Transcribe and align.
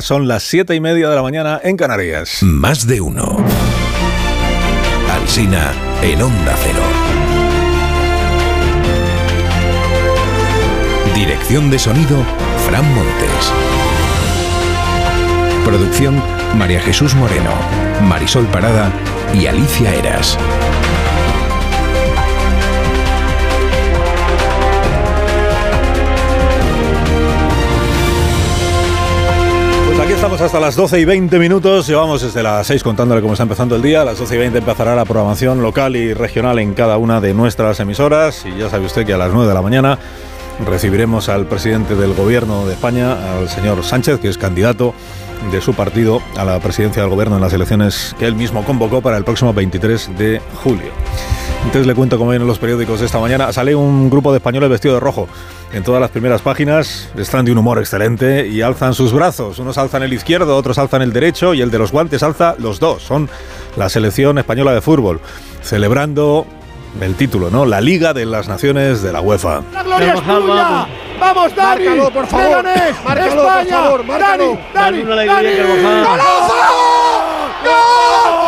Son 0.00 0.26
las 0.26 0.42
siete 0.44 0.74
y 0.74 0.80
media 0.80 1.10
de 1.10 1.14
la 1.14 1.20
mañana 1.20 1.60
en 1.62 1.76
Canarias. 1.76 2.42
Más 2.42 2.86
de 2.86 3.02
uno. 3.02 3.36
Alsina 5.12 5.72
en 6.00 6.22
Onda 6.22 6.56
Cero. 6.56 6.80
Dirección 11.14 11.70
de 11.70 11.78
sonido, 11.78 12.16
Fran 12.66 12.94
Montes. 12.94 13.52
Producción, 15.66 16.22
María 16.56 16.80
Jesús 16.80 17.14
Moreno, 17.14 17.52
Marisol 18.04 18.46
Parada 18.46 18.90
y 19.34 19.46
Alicia 19.46 19.94
Eras. 19.94 20.38
Hasta 30.40 30.58
las 30.58 30.74
12 30.74 31.00
y 31.00 31.04
20 31.04 31.38
minutos. 31.38 31.86
Llevamos 31.86 32.20
desde 32.20 32.42
las 32.42 32.66
6 32.66 32.82
contándole 32.82 33.20
cómo 33.20 33.34
está 33.34 33.44
empezando 33.44 33.76
el 33.76 33.82
día. 33.82 34.02
A 34.02 34.04
las 34.04 34.18
12 34.18 34.34
y 34.34 34.38
20 34.38 34.58
empezará 34.58 34.96
la 34.96 35.04
programación 35.04 35.62
local 35.62 35.94
y 35.96 36.12
regional 36.12 36.58
en 36.58 36.74
cada 36.74 36.98
una 36.98 37.20
de 37.20 37.32
nuestras 37.32 37.78
emisoras. 37.80 38.44
Y 38.44 38.58
ya 38.58 38.68
sabe 38.68 38.84
usted 38.84 39.06
que 39.06 39.14
a 39.14 39.16
las 39.16 39.32
9 39.32 39.48
de 39.48 39.54
la 39.54 39.62
mañana 39.62 39.98
recibiremos 40.66 41.28
al 41.28 41.46
presidente 41.46 41.94
del 41.94 42.14
gobierno 42.14 42.66
de 42.66 42.74
España, 42.74 43.38
al 43.38 43.48
señor 43.48 43.82
Sánchez, 43.84 44.18
que 44.18 44.28
es 44.28 44.36
candidato 44.36 44.92
de 45.50 45.60
su 45.60 45.72
partido 45.72 46.20
a 46.36 46.44
la 46.44 46.58
presidencia 46.58 47.02
del 47.02 47.10
gobierno 47.10 47.36
en 47.36 47.42
las 47.42 47.52
elecciones 47.52 48.14
que 48.18 48.26
él 48.26 48.34
mismo 48.34 48.64
convocó 48.64 49.00
para 49.00 49.16
el 49.16 49.24
próximo 49.24 49.54
23 49.54 50.18
de 50.18 50.42
julio. 50.62 50.90
Entonces 51.64 51.86
le 51.86 51.94
cuento 51.94 52.18
cómo 52.18 52.30
vienen 52.30 52.46
los 52.46 52.58
periódicos 52.58 53.00
de 53.00 53.06
esta 53.06 53.18
mañana. 53.18 53.52
Sale 53.52 53.74
un 53.74 54.10
grupo 54.10 54.32
de 54.32 54.38
españoles 54.38 54.68
vestido 54.68 54.94
de 54.94 55.00
rojo 55.00 55.28
en 55.74 55.82
todas 55.82 56.00
las 56.00 56.10
primeras 56.10 56.40
páginas. 56.40 57.10
Están 57.18 57.44
de 57.44 57.52
un 57.52 57.58
humor 57.58 57.78
excelente 57.78 58.46
y 58.46 58.62
alzan 58.62 58.94
sus 58.94 59.12
brazos. 59.12 59.58
Unos 59.58 59.76
alzan 59.76 60.02
el 60.04 60.12
izquierdo, 60.12 60.56
otros 60.56 60.78
alzan 60.78 61.02
el 61.02 61.12
derecho 61.12 61.52
y 61.52 61.60
el 61.60 61.70
de 61.70 61.78
los 61.78 61.90
guantes 61.92 62.22
alza 62.22 62.54
los 62.58 62.80
dos. 62.80 63.02
Son 63.02 63.28
la 63.76 63.88
selección 63.88 64.38
española 64.38 64.72
de 64.72 64.80
fútbol, 64.80 65.20
celebrando 65.62 66.46
el 67.00 67.16
título, 67.16 67.50
¿no? 67.50 67.66
La 67.66 67.80
Liga 67.80 68.14
de 68.14 68.24
las 68.24 68.46
Naciones 68.48 69.02
de 69.02 69.12
la 69.12 69.20
UEFA. 69.20 69.62
¡La 69.72 69.82
gloria 69.82 70.14
es 70.14 70.22
tuya! 70.22 70.86
¡Vamos, 71.18 71.56
Dani! 71.56 71.84
Márcalo, 71.86 72.10
por 72.12 72.26
favor. 72.28 72.64
¡Leganés! 72.64 72.96
Márcalo, 73.04 73.30
por 73.34 73.44
¡España! 73.50 73.70
favor, 73.82 74.04
márcalo. 74.04 74.58
¡Dani! 74.72 75.02
¡Dani! 75.02 75.26
¡Dani! 75.26 75.26
Carvajal. 75.56 76.04
¡Golazo! 76.04 76.54
¡Gol! 77.64 78.43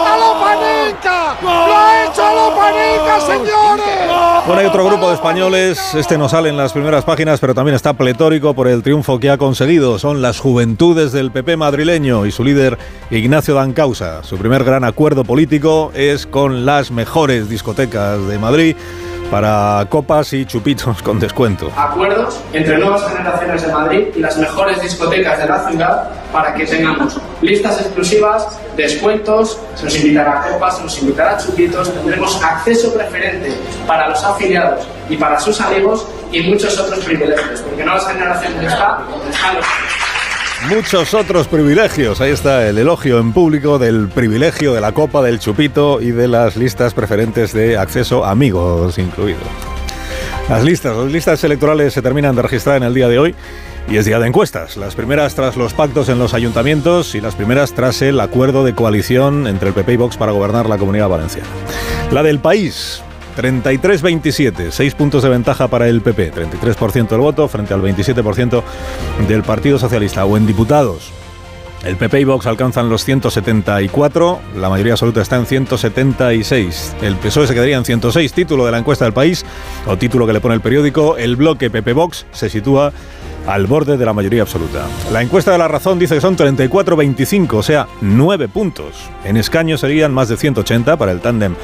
¡A 0.47 0.55
lo 0.55 0.61
Panenka! 0.61 1.37
¡Lo 1.43 1.77
ha 1.77 2.05
hecho 2.05 2.23
a 2.25 2.35
lo 2.35 2.57
Panenka, 2.57 3.21
señores! 3.21 4.47
Bueno, 4.47 4.61
hay 4.61 4.67
otro 4.67 4.85
grupo 4.85 5.09
de 5.09 5.15
españoles, 5.15 5.95
este 5.95 6.17
no 6.17 6.29
sale 6.29 6.49
en 6.49 6.57
las 6.57 6.73
primeras 6.73 7.05
páginas, 7.05 7.41
pero 7.41 7.53
también 7.53 7.75
está 7.75 7.95
pletórico 7.95 8.55
por 8.55 8.69
el 8.69 8.85
triunfo 8.85 9.19
que 9.19 9.31
ha 9.31 9.39
conseguido. 9.39 9.99
Son 9.99 10.23
las 10.23 10.39
juventudes 10.39 11.11
del 11.11 11.33
PP 11.33 11.57
madrileño 11.57 12.27
y 12.27 12.31
su 12.31 12.45
líder 12.45 12.79
Ignacio 13.11 13.55
Dancausa. 13.55 14.23
Su 14.23 14.39
primer 14.39 14.63
gran 14.63 14.85
acuerdo 14.85 15.25
político 15.25 15.91
es 15.95 16.27
con 16.27 16.65
las 16.65 16.93
mejores 16.93 17.49
discotecas 17.49 18.25
de 18.29 18.39
Madrid 18.39 18.77
para 19.31 19.85
copas 19.89 20.33
y 20.33 20.45
chupitos 20.45 21.03
con 21.03 21.19
descuento. 21.19 21.71
acuerdos 21.77 22.41
entre 22.53 22.79
nuevas 22.79 23.07
generaciones 23.09 23.63
de 23.63 23.73
Madrid 23.73 24.07
y 24.15 24.21
las 24.21 24.37
mejores 24.39 24.81
discotecas 24.81 25.39
de 25.39 25.47
la 25.47 25.69
ciudad 25.69 26.11
para 26.33 26.55
que 26.55 26.67
tengamos 26.67 27.19
listas 27.43 27.81
exclusivas, 27.81 28.59
descuentos, 28.77 29.59
se 29.75 29.85
nos 29.85 29.97
invitará 29.97 30.43
a 30.43 30.49
copas, 30.49 30.77
se 30.77 30.83
nos 30.85 31.03
invitará 31.03 31.37
a 31.37 31.39
chupitos, 31.39 31.93
tendremos 31.93 32.43
acceso 32.43 32.93
preferente 32.95 33.53
para 33.87 34.09
los 34.09 34.23
afiliados 34.23 34.87
y 35.09 35.17
para 35.17 35.39
sus 35.41 35.61
amigos 35.61 36.07
y 36.33 36.41
muchos 36.43 36.79
otros 36.79 37.05
privilegios, 37.05 37.61
porque 37.61 37.85
nuevas 37.85 38.07
generaciones 38.07 38.73
está 38.73 39.03
donde 39.11 39.31
están 39.31 39.57
los 39.57 39.67
Muchos 40.69 41.15
otros 41.15 41.47
privilegios. 41.47 42.21
Ahí 42.21 42.33
está 42.33 42.69
el 42.69 42.77
elogio 42.79 43.21
en 43.21 43.33
público 43.33 43.79
del 43.79 44.09
privilegio 44.09 44.75
de 44.75 44.81
la 44.81 44.91
copa, 44.91 45.23
del 45.23 45.39
chupito 45.39 46.01
y 46.01 46.11
de 46.11 46.27
las 46.27 46.57
listas 46.57 46.93
preferentes 46.93 47.53
de 47.53 47.79
acceso, 47.79 48.25
amigos 48.25 48.99
incluidos. 48.99 49.47
Las 50.49 50.65
listas, 50.65 50.97
las 50.97 51.13
listas 51.13 51.45
electorales 51.45 51.93
se 51.93 52.03
terminan 52.03 52.35
de 52.35 52.43
registrar 52.43 52.79
en 52.79 52.83
el 52.83 52.95
día 52.95 53.09
de 53.09 53.19
hoy 53.19 53.35
y 53.89 53.97
es 53.97 54.07
día 54.07 54.19
de 54.19 54.27
encuestas. 54.27 54.77
Las 54.77 54.97
primeras 54.97 55.37
tras 55.37 55.57
los 55.57 55.73
pactos 55.73 56.09
en 56.09 56.19
los 56.19 56.35
ayuntamientos 56.35 57.15
y 57.15 57.21
las 57.21 57.37
primeras 57.37 57.73
tras 57.73 58.03
el 58.03 58.19
acuerdo 58.19 58.65
de 58.65 58.75
coalición 58.75 59.47
entre 59.47 59.69
el 59.69 59.75
PP 59.75 59.93
y 59.93 59.97
Vox 59.97 60.17
para 60.17 60.33
gobernar 60.33 60.69
la 60.69 60.79
comunidad 60.79 61.09
valenciana. 61.09 61.49
La 62.11 62.25
del 62.25 62.41
país, 62.41 63.03
33-27, 63.37 64.71
6 64.71 64.95
puntos 64.95 65.23
de 65.23 65.29
ventaja 65.29 65.69
para 65.69 65.89
el 65.89 66.01
PP, 66.01 66.33
33% 66.33 67.09
del 67.09 67.21
voto 67.21 67.47
frente 67.49 67.75
al 67.75 67.83
27% 67.83 68.63
del 69.29 69.43
Partido 69.43 69.79
Socialista. 69.79 70.25
O 70.25 70.37
en 70.37 70.47
diputados, 70.47 71.13
el 71.85 71.97
PP 71.97 72.21
y 72.21 72.25
Vox 72.25 72.47
alcanzan 72.47 72.89
los 72.89 73.05
174, 73.05 74.41
la 74.57 74.69
mayoría 74.69 74.95
absoluta 74.95 75.21
está 75.21 75.37
en 75.37 75.47
176. 75.47 76.97
El 77.03 77.17
PSOE 77.17 77.47
se 77.47 77.55
quedaría 77.55 77.77
en 77.77 77.85
106, 77.85 78.33
título 78.33 78.65
de 78.65 78.73
la 78.73 78.79
encuesta 78.79 79.05
del 79.05 79.15
país, 79.15 79.45
o 79.87 79.97
título 79.97 80.27
que 80.27 80.33
le 80.33 80.41
pone 80.41 80.55
el 80.55 80.61
periódico. 80.61 81.17
El 81.17 81.37
bloque 81.37 81.71
PP-Vox 81.71 82.27
se 82.33 82.49
sitúa 82.51 82.93
al 83.47 83.67
borde 83.67 83.97
de 83.97 84.05
la 84.05 84.13
mayoría 84.13 84.43
absoluta. 84.43 84.87
La 85.13 85.23
encuesta 85.23 85.53
de 85.53 85.59
la 85.59 85.69
razón 85.69 85.99
dice 85.99 86.15
que 86.15 86.21
son 86.21 86.37
34-25, 86.37 87.55
o 87.55 87.63
sea, 87.63 87.87
9 88.01 88.49
puntos. 88.49 88.95
En 89.25 89.37
escaños 89.37 89.81
serían 89.81 90.13
más 90.13 90.29
de 90.29 90.37
180 90.37 90.97
para 90.97 91.13
el 91.13 91.21
tándem 91.21 91.55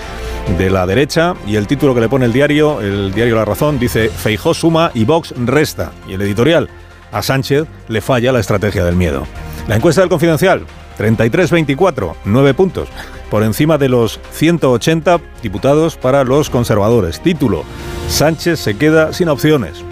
de 0.59 0.71
la 0.71 0.87
derecha. 0.87 1.35
Y 1.47 1.57
el 1.57 1.67
título 1.67 1.95
que 1.95 2.01
le 2.01 2.09
pone 2.09 2.27
el 2.27 2.33
diario, 2.33 2.81
el 2.81 3.13
diario 3.13 3.37
La 3.37 3.45
Razón, 3.45 3.79
dice 3.79 4.09
Feijó 4.09 4.55
suma 4.55 4.91
y 4.95 5.05
Vox 5.05 5.35
resta. 5.45 5.93
Y 6.09 6.15
el 6.15 6.23
editorial, 6.23 6.69
a 7.11 7.23
Sánchez 7.23 7.67
le 7.89 8.01
falla 8.01 8.33
la 8.33 8.41
estrategia 8.41 8.85
del 8.85 8.97
miedo. 8.97 9.25
La 9.69 9.77
encuesta 9.77 10.01
del 10.01 10.11
Confidencial, 10.11 10.63
33-24, 10.99 12.15
9 12.25 12.55
puntos. 12.55 12.89
Por 13.31 13.43
encima 13.43 13.79
de 13.79 13.89
los 13.89 14.21
180 14.33 15.21
diputados 15.43 15.97
para 15.97 16.25
los 16.25 16.51
conservadores. 16.51 17.21
Título, 17.21 17.65
Sánchez 18.09 18.61
se 18.61 18.77
queda 18.77 19.13
sin 19.13 19.29
opciones. 19.29 19.85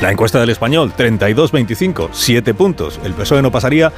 La 0.00 0.10
encuesta 0.10 0.40
del 0.40 0.50
español, 0.50 0.92
32-25, 0.96 2.08
7 2.12 2.52
puntos. 2.54 3.00
El 3.04 3.14
PSOE 3.14 3.42
no 3.42 3.50
pasaría 3.50 3.92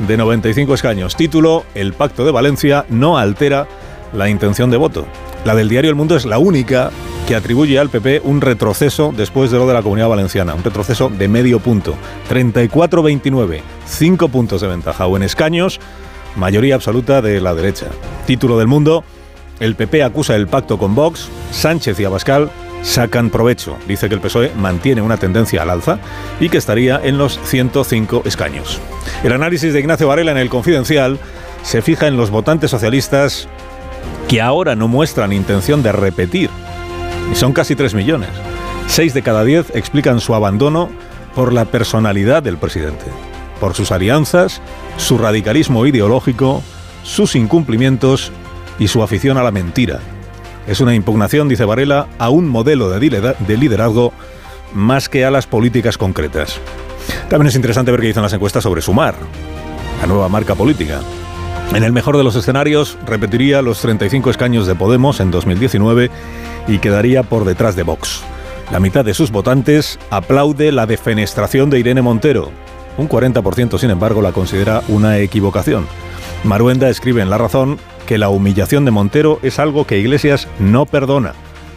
de 0.00 0.16
95 0.16 0.74
escaños. 0.74 1.14
Título, 1.14 1.64
el 1.74 1.92
pacto 1.92 2.24
de 2.24 2.32
Valencia 2.32 2.84
no 2.88 3.18
altera 3.18 3.68
la 4.12 4.28
intención 4.28 4.70
de 4.70 4.76
voto. 4.76 5.06
La 5.44 5.54
del 5.54 5.68
diario 5.68 5.90
El 5.90 5.96
Mundo 5.96 6.16
es 6.16 6.24
la 6.24 6.38
única 6.38 6.90
que 7.28 7.36
atribuye 7.36 7.78
al 7.78 7.90
PP 7.90 8.22
un 8.24 8.40
retroceso 8.40 9.12
después 9.16 9.50
de 9.50 9.58
lo 9.58 9.66
de 9.68 9.74
la 9.74 9.82
Comunidad 9.82 10.08
Valenciana, 10.08 10.54
un 10.54 10.64
retroceso 10.64 11.08
de 11.10 11.28
medio 11.28 11.60
punto. 11.60 11.94
34-29, 12.28 13.60
5 13.86 14.28
puntos 14.28 14.60
de 14.62 14.68
ventaja. 14.68 15.06
O 15.06 15.16
en 15.16 15.22
escaños, 15.22 15.80
mayoría 16.34 16.74
absoluta 16.74 17.22
de 17.22 17.40
la 17.40 17.54
derecha. 17.54 17.86
Título 18.26 18.58
del 18.58 18.66
Mundo, 18.66 19.04
el 19.60 19.76
PP 19.76 20.02
acusa 20.02 20.34
el 20.34 20.48
pacto 20.48 20.78
con 20.78 20.94
Vox, 20.94 21.28
Sánchez 21.52 22.00
y 22.00 22.04
Abascal 22.04 22.50
sacan 22.82 23.30
provecho. 23.30 23.78
Dice 23.86 24.08
que 24.08 24.14
el 24.14 24.20
PSOE 24.20 24.52
mantiene 24.56 25.02
una 25.02 25.16
tendencia 25.16 25.62
al 25.62 25.70
alza 25.70 25.98
y 26.40 26.48
que 26.48 26.58
estaría 26.58 27.00
en 27.02 27.18
los 27.18 27.38
105 27.44 28.22
escaños. 28.24 28.80
El 29.22 29.32
análisis 29.32 29.72
de 29.72 29.80
Ignacio 29.80 30.08
Varela 30.08 30.32
en 30.32 30.38
el 30.38 30.50
Confidencial 30.50 31.18
se 31.62 31.82
fija 31.82 32.06
en 32.06 32.16
los 32.16 32.30
votantes 32.30 32.70
socialistas 32.70 33.48
que 34.28 34.40
ahora 34.40 34.74
no 34.74 34.88
muestran 34.88 35.32
intención 35.32 35.82
de 35.82 35.92
repetir. 35.92 36.50
Y 37.30 37.36
son 37.36 37.52
casi 37.52 37.76
3 37.76 37.94
millones. 37.94 38.30
6 38.88 39.14
de 39.14 39.22
cada 39.22 39.44
10 39.44 39.76
explican 39.76 40.20
su 40.20 40.34
abandono 40.34 40.90
por 41.34 41.52
la 41.52 41.64
personalidad 41.64 42.42
del 42.42 42.58
presidente, 42.58 43.06
por 43.60 43.74
sus 43.74 43.90
alianzas, 43.90 44.60
su 44.98 45.18
radicalismo 45.18 45.86
ideológico, 45.86 46.62
sus 47.04 47.36
incumplimientos 47.36 48.32
y 48.78 48.88
su 48.88 49.02
afición 49.02 49.38
a 49.38 49.42
la 49.42 49.50
mentira. 49.50 50.00
Es 50.66 50.80
una 50.80 50.94
impugnación, 50.94 51.48
dice 51.48 51.64
Varela, 51.64 52.06
a 52.18 52.30
un 52.30 52.48
modelo 52.48 52.88
de 52.90 53.00
lidera- 53.00 53.34
de 53.38 53.56
liderazgo 53.56 54.12
más 54.74 55.08
que 55.08 55.24
a 55.24 55.30
las 55.30 55.46
políticas 55.46 55.98
concretas. 55.98 56.58
También 57.28 57.48
es 57.48 57.56
interesante 57.56 57.90
ver 57.90 58.00
qué 58.00 58.06
dicen 58.08 58.22
las 58.22 58.32
encuestas 58.32 58.62
sobre 58.62 58.80
Sumar, 58.80 59.14
la 60.00 60.06
nueva 60.06 60.28
marca 60.28 60.54
política. 60.54 61.00
En 61.74 61.82
el 61.84 61.92
mejor 61.92 62.16
de 62.16 62.24
los 62.24 62.36
escenarios, 62.36 62.96
repetiría 63.06 63.62
los 63.62 63.80
35 63.80 64.30
escaños 64.30 64.66
de 64.66 64.74
Podemos 64.74 65.20
en 65.20 65.30
2019 65.30 66.10
y 66.68 66.78
quedaría 66.78 67.22
por 67.22 67.44
detrás 67.44 67.76
de 67.76 67.82
Vox. 67.82 68.22
La 68.70 68.78
mitad 68.78 69.04
de 69.04 69.14
sus 69.14 69.30
votantes 69.30 69.98
aplaude 70.10 70.70
la 70.70 70.86
defenestración 70.86 71.70
de 71.70 71.80
Irene 71.80 72.02
Montero. 72.02 72.50
Un 72.98 73.08
40%, 73.08 73.78
sin 73.78 73.90
embargo, 73.90 74.22
la 74.22 74.32
considera 74.32 74.82
una 74.88 75.18
equivocación. 75.18 75.86
Maruenda 76.44 76.88
escribe 76.88 77.22
en 77.22 77.30
La 77.30 77.38
Razón 77.38 77.78
que 78.06 78.18
la 78.18 78.28
humillación 78.28 78.84
de 78.84 78.90
Montero 78.90 79.38
es 79.42 79.58
algo 79.58 79.86
que 79.86 79.98
Iglesias 79.98 80.48
no 80.58 80.86
perdona. 80.86 81.32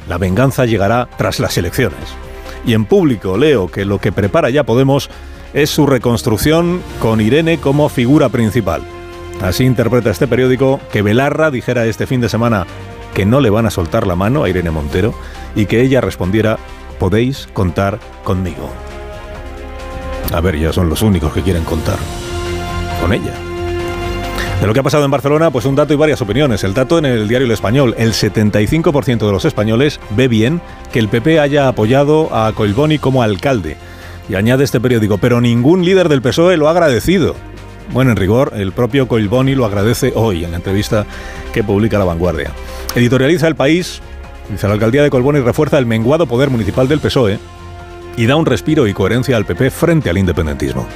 La 0.07 0.17
venganza 0.17 0.65
llegará 0.65 1.09
tras 1.17 1.39
las 1.39 1.57
elecciones. 1.57 1.99
Y 2.65 2.73
en 2.73 2.85
público 2.85 3.37
leo 3.37 3.67
que 3.67 3.85
lo 3.85 3.99
que 3.99 4.11
prepara 4.11 4.49
ya 4.49 4.63
Podemos 4.63 5.09
es 5.53 5.69
su 5.69 5.85
reconstrucción 5.85 6.81
con 6.99 7.21
Irene 7.21 7.59
como 7.59 7.89
figura 7.89 8.29
principal. 8.29 8.81
Así 9.41 9.63
interpreta 9.63 10.09
este 10.09 10.27
periódico 10.27 10.79
que 10.91 11.01
Belarra 11.01 11.51
dijera 11.51 11.85
este 11.85 12.07
fin 12.07 12.21
de 12.21 12.29
semana 12.29 12.65
que 13.13 13.25
no 13.25 13.39
le 13.39 13.49
van 13.49 13.65
a 13.65 13.71
soltar 13.71 14.05
la 14.05 14.15
mano 14.15 14.43
a 14.43 14.49
Irene 14.49 14.71
Montero 14.71 15.13
y 15.55 15.65
que 15.65 15.81
ella 15.81 16.01
respondiera, 16.01 16.57
podéis 16.99 17.47
contar 17.53 17.99
conmigo. 18.23 18.69
A 20.33 20.41
ver, 20.41 20.59
ya 20.59 20.73
son 20.73 20.89
los 20.89 21.01
únicos 21.01 21.33
que 21.33 21.41
quieren 21.41 21.63
contar. 21.63 21.97
con 23.01 23.13
ella. 23.13 23.44
De 24.59 24.67
lo 24.67 24.73
que 24.73 24.79
ha 24.79 24.83
pasado 24.83 25.05
en 25.05 25.11
Barcelona, 25.11 25.51
pues 25.51 25.65
un 25.65 25.75
dato 25.75 25.93
y 25.93 25.97
varias 25.97 26.21
opiniones. 26.21 26.63
El 26.63 26.73
dato 26.73 26.97
en 26.97 27.05
el 27.05 27.27
diario 27.27 27.45
El 27.45 27.51
Español, 27.51 27.93
el 27.97 28.13
75% 28.13 29.25
de 29.25 29.31
los 29.31 29.45
españoles 29.45 29.99
ve 30.11 30.27
bien 30.27 30.61
que 30.91 30.99
el 30.99 31.09
PP 31.09 31.39
haya 31.39 31.67
apoyado 31.67 32.33
a 32.35 32.51
Colboni 32.53 32.97
como 32.97 33.21
alcalde. 33.21 33.77
Y 34.27 34.35
añade 34.35 34.63
este 34.63 34.79
periódico, 34.79 35.17
pero 35.17 35.39
ningún 35.39 35.85
líder 35.85 36.09
del 36.09 36.21
PSOE 36.21 36.57
lo 36.57 36.67
ha 36.67 36.71
agradecido. 36.71 37.35
Bueno, 37.91 38.11
en 38.11 38.17
rigor, 38.17 38.53
el 38.55 38.71
propio 38.71 39.07
Colboni 39.07 39.53
lo 39.55 39.65
agradece 39.65 40.13
hoy 40.15 40.43
en 40.43 40.51
la 40.51 40.57
entrevista 40.57 41.05
que 41.53 41.63
publica 41.63 41.99
La 41.99 42.05
Vanguardia. 42.05 42.51
Editorializa 42.95 43.47
el 43.47 43.55
país, 43.55 44.01
dice 44.49 44.67
la 44.67 44.73
alcaldía 44.73 45.03
de 45.03 45.09
Colboni 45.09 45.41
refuerza 45.41 45.77
el 45.77 45.85
menguado 45.85 46.25
poder 46.25 46.49
municipal 46.49 46.87
del 46.87 46.99
PSOE 46.99 47.37
y 48.17 48.25
da 48.25 48.35
un 48.35 48.45
respiro 48.45 48.87
y 48.87 48.93
coherencia 48.93 49.37
al 49.37 49.45
PP 49.45 49.69
frente 49.69 50.09
al 50.09 50.17
independentismo. 50.17 50.87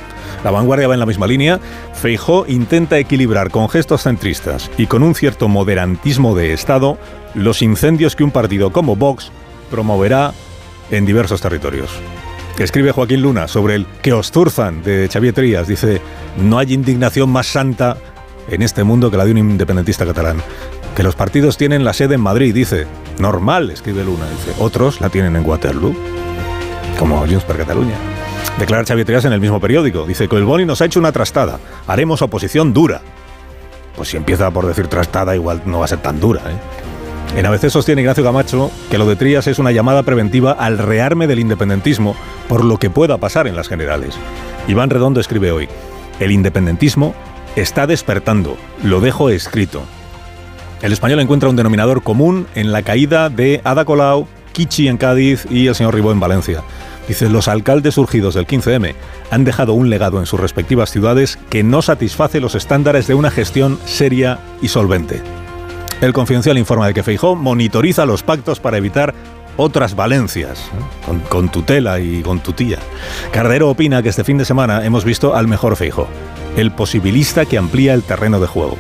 La 0.44 0.52
vanguardia 0.52 0.88
va 0.88 0.94
en 0.94 1.00
la 1.00 1.06
misma 1.06 1.28
línea. 1.28 1.60
Feijó 1.94 2.46
intenta 2.48 2.98
equilibrar 2.98 3.52
con 3.52 3.70
gestos 3.70 4.04
centristas 4.04 4.72
y 4.78 4.88
con 4.88 5.04
un 5.04 5.16
cierto 5.16 5.48
moderantismo 5.48 6.36
de 6.36 6.54
Estado 6.54 6.98
los 7.36 7.62
incendios 7.62 8.16
que 8.16 8.24
un 8.24 8.32
partido 8.32 8.72
como 8.72 8.96
Vox 8.96 9.32
promoverá 9.70 10.34
en 10.92 11.06
diversos 11.06 11.42
territorios. 11.42 11.92
Escribe 12.58 12.92
Joaquín 12.92 13.22
Luna 13.22 13.48
sobre 13.48 13.76
el 13.76 13.86
que 14.02 14.12
os 14.12 14.32
turzan 14.32 14.84
de 14.84 15.08
Xavier 15.12 15.34
Trías. 15.34 15.68
Dice, 15.68 16.02
no 16.38 16.58
hay 16.58 16.74
indignación 16.74 17.30
más 17.30 17.48
santa 17.48 17.98
en 18.50 18.62
este 18.62 18.84
mundo 18.84 19.10
que 19.10 19.18
la 19.18 19.26
de 19.26 19.32
un 19.32 19.38
independentista 19.38 20.06
catalán. 20.06 20.42
Que 20.96 21.04
los 21.04 21.16
partidos 21.16 21.56
tienen 21.56 21.86
la 21.86 21.94
sede 21.94 22.16
en 22.16 22.22
Madrid, 22.22 22.54
dice. 22.54 22.86
Normal, 23.18 23.72
escribe 23.72 24.04
Luna. 24.04 24.26
Dice, 24.30 24.52
otros 24.60 25.00
la 25.00 25.10
tienen 25.10 25.38
en 25.38 25.46
Waterloo, 25.46 25.96
como 26.98 27.20
Junts 27.20 27.46
per 27.46 27.58
Cataluña. 27.58 27.96
Declara 28.60 28.84
Xavier 28.86 29.06
Trias 29.06 29.24
en 29.24 29.32
el 29.32 29.40
mismo 29.40 29.62
periódico. 29.62 30.06
Dice 30.06 30.28
que 30.28 30.36
el 30.36 30.44
Boni 30.44 30.66
nos 30.66 30.82
ha 30.82 30.86
hecho 30.86 31.00
una 31.00 31.14
trastada. 31.14 31.60
Haremos 31.88 32.22
oposición 32.22 32.74
dura. 32.74 33.02
Pues 33.96 34.10
si 34.10 34.18
empieza 34.18 34.52
por 34.52 34.68
decir 34.68 34.88
trastada, 34.88 35.34
igual 35.34 35.62
no 35.66 35.80
va 35.80 35.86
a 35.86 35.88
ser 35.88 36.00
tan 36.00 36.20
dura. 36.20 36.42
¿eh? 36.42 37.38
En 37.38 37.46
ABC 37.46 37.70
sostiene 37.70 38.02
Ignacio 38.02 38.24
Camacho 38.24 38.70
que 38.92 38.98
lo 38.98 39.06
de 39.06 39.16
Trías 39.16 39.48
es 39.48 39.60
una 39.60 39.72
llamada 39.72 40.04
preventiva 40.04 40.52
al 40.52 40.78
rearme 40.78 41.26
del 41.26 41.40
independentismo 41.40 42.18
por 42.50 42.66
lo 42.66 42.78
que 42.78 42.90
pueda 42.90 43.18
pasar 43.18 43.48
en 43.48 43.56
las 43.56 43.70
generales. 43.70 44.16
Iván 44.68 44.90
Redondo 44.90 45.22
escribe 45.22 45.54
hoy, 45.54 45.70
el 46.20 46.32
independentismo 46.32 47.16
está 47.56 47.88
despertando, 47.88 48.58
lo 48.84 49.00
dejo 49.00 49.30
escrito. 49.30 49.84
El 50.82 50.92
español 50.92 51.22
encuentra 51.22 51.50
un 51.50 51.56
denominador 51.56 52.04
común 52.04 52.46
en 52.56 52.74
la 52.74 52.82
caída 52.82 53.30
de 53.30 53.62
Ada 53.64 53.86
Colau, 53.86 54.28
Kichi 54.52 54.88
en 54.88 54.98
Cádiz 54.98 55.46
y 55.50 55.68
el 55.68 55.76
señor 55.76 55.96
Ribó 55.96 56.12
en 56.12 56.20
Valencia. 56.20 56.64
Dice, 57.10 57.28
los 57.28 57.48
alcaldes 57.48 57.96
surgidos 57.96 58.36
del 58.36 58.46
15M 58.46 58.94
han 59.32 59.44
dejado 59.44 59.74
un 59.74 59.90
legado 59.90 60.20
en 60.20 60.28
sus 60.28 60.40
respectivas 60.40 60.92
ciudades 60.92 61.40
que 61.50 61.64
no 61.64 61.82
satisface 61.82 62.40
los 62.40 62.54
estándares 62.54 63.08
de 63.08 63.16
una 63.16 63.32
gestión 63.32 63.80
seria 63.86 64.38
y 64.62 64.68
solvente. 64.68 65.20
El 66.02 66.14
Confidencial 66.14 66.60
informa 66.60 66.86
de 66.86 66.94
que 66.94 67.02
Feijó 67.02 67.36
monitoriza 67.36 68.06
los 68.06 68.22
pactos 68.22 68.60
para 68.60 68.78
evitar 68.78 69.16
otras 69.58 69.96
Valencias, 69.96 70.70
con, 71.30 71.50
tutela 71.50 72.00
y 72.00 72.22
con 72.22 72.42
tutía. 72.42 72.78
Cardero 73.32 73.72
opina 73.72 74.04
que 74.04 74.10
este 74.10 74.24
fin 74.24 74.38
de 74.38 74.46
semana 74.46 74.86
hemos 74.86 75.04
visto 75.04 75.36
al 75.36 75.48
mejor 75.48 75.76
Feijó, 75.78 76.08
el 76.58 76.72
posibilista 76.72 77.46
que 77.46 77.58
amplía 77.58 77.96
el 77.96 78.04
terreno 78.04 78.40
de 78.40 78.46
juego. 78.46 78.78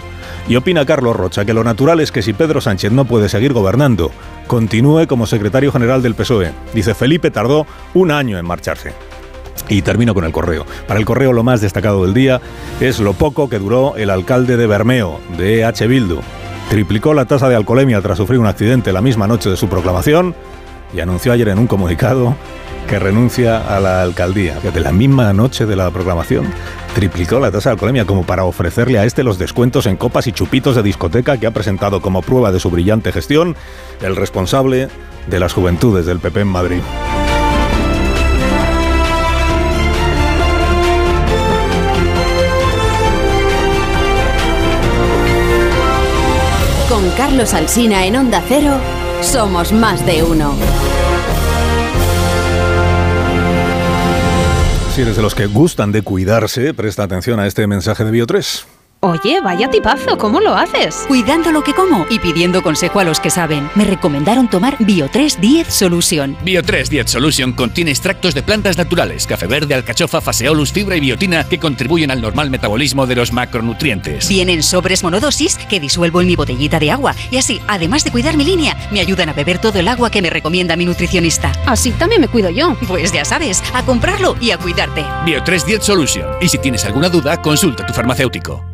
Y 0.49 0.55
opina 0.55 0.83
Carlos 0.83 1.15
Rocha 1.15 1.45
que 1.45 1.53
lo 1.53 1.63
natural 1.63 1.99
es 1.99 2.11
que 2.11 2.23
si 2.23 2.33
Pedro 2.33 2.59
Sánchez 2.59 2.91
no 2.91 3.05
puede 3.05 3.29
seguir 3.29 3.53
gobernando, 3.53 4.09
continúe 4.47 5.05
como 5.05 5.27
secretario 5.27 5.71
general 5.71 6.01
del 6.01 6.15
PSOE. 6.15 6.51
Dice 6.73 6.95
Felipe 6.95 7.29
tardó 7.29 7.67
un 7.93 8.09
año 8.09 8.39
en 8.39 8.47
marcharse. 8.47 8.93
Y 9.67 9.83
termino 9.83 10.15
con 10.15 10.25
el 10.25 10.31
correo. 10.31 10.65
Para 10.87 10.99
el 10.99 11.05
correo 11.05 11.33
lo 11.33 11.43
más 11.43 11.61
destacado 11.61 12.03
del 12.03 12.15
día 12.15 12.41
es 12.79 12.99
lo 12.99 13.13
poco 13.13 13.47
que 13.47 13.59
duró 13.59 13.95
el 13.95 14.09
alcalde 14.09 14.57
de 14.57 14.65
Bermeo, 14.65 15.19
de 15.37 15.65
H. 15.65 15.85
Bildu. 15.85 16.19
Triplicó 16.71 17.13
la 17.13 17.25
tasa 17.25 17.47
de 17.47 17.55
alcoholemia 17.55 18.01
tras 18.01 18.17
sufrir 18.17 18.39
un 18.39 18.47
accidente 18.47 18.91
la 18.91 19.01
misma 19.01 19.27
noche 19.27 19.51
de 19.51 19.57
su 19.57 19.69
proclamación 19.69 20.33
y 20.95 20.99
anunció 20.99 21.31
ayer 21.31 21.49
en 21.49 21.59
un 21.59 21.67
comunicado 21.67 22.35
que 22.89 22.97
renuncia 22.97 23.59
a 23.75 23.79
la 23.79 24.01
alcaldía, 24.01 24.57
que 24.61 24.71
de 24.71 24.79
la 24.79 24.91
misma 24.91 25.31
noche 25.31 25.67
de 25.67 25.75
la 25.75 25.91
proclamación 25.91 26.51
triplicó 26.95 27.39
la 27.39 27.51
tasa 27.51 27.69
de 27.69 27.73
alcoholemia 27.73 28.05
como 28.05 28.25
para 28.25 28.45
ofrecerle 28.45 28.97
a 28.97 29.05
este 29.05 29.23
los 29.23 29.37
descuentos 29.37 29.85
en 29.85 29.95
copas 29.95 30.25
y 30.25 30.31
chupitos 30.31 30.75
de 30.75 30.81
discoteca 30.81 31.37
que 31.37 31.45
ha 31.45 31.51
presentado 31.51 32.01
como 32.01 32.23
prueba 32.23 32.51
de 32.51 32.59
su 32.59 32.71
brillante 32.71 33.11
gestión 33.11 33.55
el 34.01 34.15
responsable 34.15 34.87
de 35.27 35.39
las 35.39 35.53
juventudes 35.53 36.07
del 36.07 36.19
PP 36.19 36.41
en 36.41 36.47
Madrid. 36.47 36.81
Con 46.89 47.07
Carlos 47.11 47.53
Alsina 47.53 48.07
en 48.07 48.15
Onda 48.15 48.41
Cero, 48.47 48.73
somos 49.21 49.71
más 49.73 50.03
de 50.07 50.23
uno. 50.23 50.55
Si 54.99 55.03
eres 55.03 55.15
de 55.15 55.21
los 55.21 55.33
que 55.33 55.45
gustan 55.45 55.93
de 55.93 56.01
cuidarse, 56.01 56.73
presta 56.73 57.03
atención 57.03 57.39
a 57.39 57.47
este 57.47 57.65
mensaje 57.67 58.03
de 58.03 58.11
Bio3. 58.11 58.65
Oye, 59.01 59.39
vaya 59.39 59.69
tipazo, 59.69 60.17
¿cómo 60.17 60.41
lo 60.41 60.55
haces? 60.55 61.05
Cuidando 61.07 61.53
lo 61.53 61.63
que 61.63 61.73
como 61.73 62.05
y 62.09 62.19
pidiendo 62.19 62.61
consejo 62.61 62.99
a 62.99 63.05
los 63.05 63.21
que 63.21 63.29
saben. 63.29 63.69
Me 63.73 63.85
recomendaron 63.85 64.49
tomar 64.49 64.77
Bio3 64.79 65.37
10 65.37 65.73
Solution. 65.73 66.35
Bio3 66.43 66.89
10 66.89 67.09
Solution 67.09 67.53
contiene 67.53 67.91
extractos 67.91 68.33
de 68.33 68.43
plantas 68.43 68.77
naturales, 68.77 69.25
café 69.25 69.47
verde, 69.47 69.73
alcachofa, 69.73 70.19
faseolus, 70.19 70.73
fibra 70.73 70.97
y 70.97 70.99
biotina 70.99 71.45
que 71.45 71.59
contribuyen 71.59 72.11
al 72.11 72.21
normal 72.21 72.49
metabolismo 72.49 73.07
de 73.07 73.15
los 73.15 73.31
macronutrientes. 73.31 74.27
Vienen 74.27 74.61
sobres 74.63 75.01
monodosis 75.01 75.57
que 75.69 75.79
disuelvo 75.79 76.19
en 76.19 76.27
mi 76.27 76.35
botellita 76.35 76.77
de 76.77 76.91
agua 76.91 77.15
y 77.31 77.37
así, 77.37 77.61
además 77.69 78.03
de 78.03 78.11
cuidar 78.11 78.35
mi 78.35 78.43
línea, 78.43 78.75
me 78.91 78.99
ayudan 78.99 79.29
a 79.29 79.33
beber 79.33 79.59
todo 79.59 79.79
el 79.79 79.87
agua 79.87 80.11
que 80.11 80.21
me 80.21 80.29
recomienda 80.29 80.75
mi 80.75 80.85
nutricionista. 80.85 81.53
Así 81.65 81.91
también 81.91 82.19
me 82.19 82.27
cuido 82.27 82.49
yo. 82.49 82.75
Pues 82.85 83.13
ya 83.13 83.23
sabes, 83.23 83.63
a 83.73 83.81
comprarlo 83.83 84.35
y 84.41 84.51
a 84.51 84.57
cuidarte. 84.57 85.03
Bio3 85.25 85.63
10 85.63 85.83
Solution. 85.85 86.27
Y 86.41 86.49
si 86.49 86.57
tienes 86.57 86.83
alguna 86.83 87.07
duda, 87.07 87.41
consulta 87.41 87.83
a 87.83 87.85
tu 87.85 87.93
farmacéutico. 87.93 88.68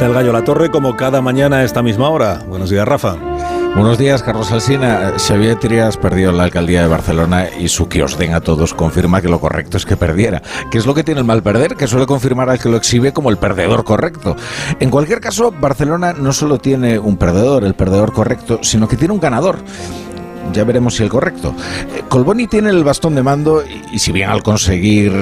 Aquí 0.00 0.06
está 0.06 0.18
el 0.18 0.24
gallo 0.24 0.32
La 0.32 0.44
Torre 0.46 0.70
como 0.70 0.96
cada 0.96 1.20
mañana 1.20 1.56
a 1.56 1.64
esta 1.64 1.82
misma 1.82 2.08
hora. 2.08 2.42
Buenos 2.48 2.70
días, 2.70 2.88
Rafa. 2.88 3.16
Buenos 3.74 3.98
días, 3.98 4.22
Carlos 4.22 4.50
Alsina. 4.50 5.12
Xavier 5.18 5.58
Trias 5.58 5.98
perdió 5.98 6.32
la 6.32 6.44
alcaldía 6.44 6.80
de 6.80 6.88
Barcelona 6.88 7.48
y 7.60 7.68
su 7.68 7.86
que 7.86 8.02
os 8.02 8.16
den 8.16 8.32
a 8.32 8.40
todos 8.40 8.72
confirma 8.72 9.20
que 9.20 9.28
lo 9.28 9.38
correcto 9.40 9.76
es 9.76 9.84
que 9.84 9.98
perdiera. 9.98 10.40
¿Qué 10.70 10.78
es 10.78 10.86
lo 10.86 10.94
que 10.94 11.04
tiene 11.04 11.20
el 11.20 11.26
mal 11.26 11.42
perder? 11.42 11.76
Que 11.76 11.86
suele 11.86 12.06
confirmar 12.06 12.48
al 12.48 12.58
que 12.58 12.70
lo 12.70 12.78
exhibe 12.78 13.12
como 13.12 13.28
el 13.28 13.36
perdedor 13.36 13.84
correcto. 13.84 14.36
En 14.80 14.88
cualquier 14.88 15.20
caso, 15.20 15.52
Barcelona 15.52 16.14
no 16.14 16.32
solo 16.32 16.56
tiene 16.56 16.98
un 16.98 17.18
perdedor, 17.18 17.64
el 17.64 17.74
perdedor 17.74 18.14
correcto, 18.14 18.60
sino 18.62 18.88
que 18.88 18.96
tiene 18.96 19.12
un 19.12 19.20
ganador 19.20 19.58
ya 20.52 20.64
veremos 20.64 20.96
si 20.96 21.02
el 21.02 21.08
correcto. 21.08 21.54
Colboni 22.08 22.46
tiene 22.46 22.70
el 22.70 22.84
bastón 22.84 23.14
de 23.14 23.22
mando 23.22 23.62
y, 23.64 23.94
y, 23.94 23.98
si 23.98 24.12
bien 24.12 24.30
al 24.30 24.42
conseguir, 24.42 25.12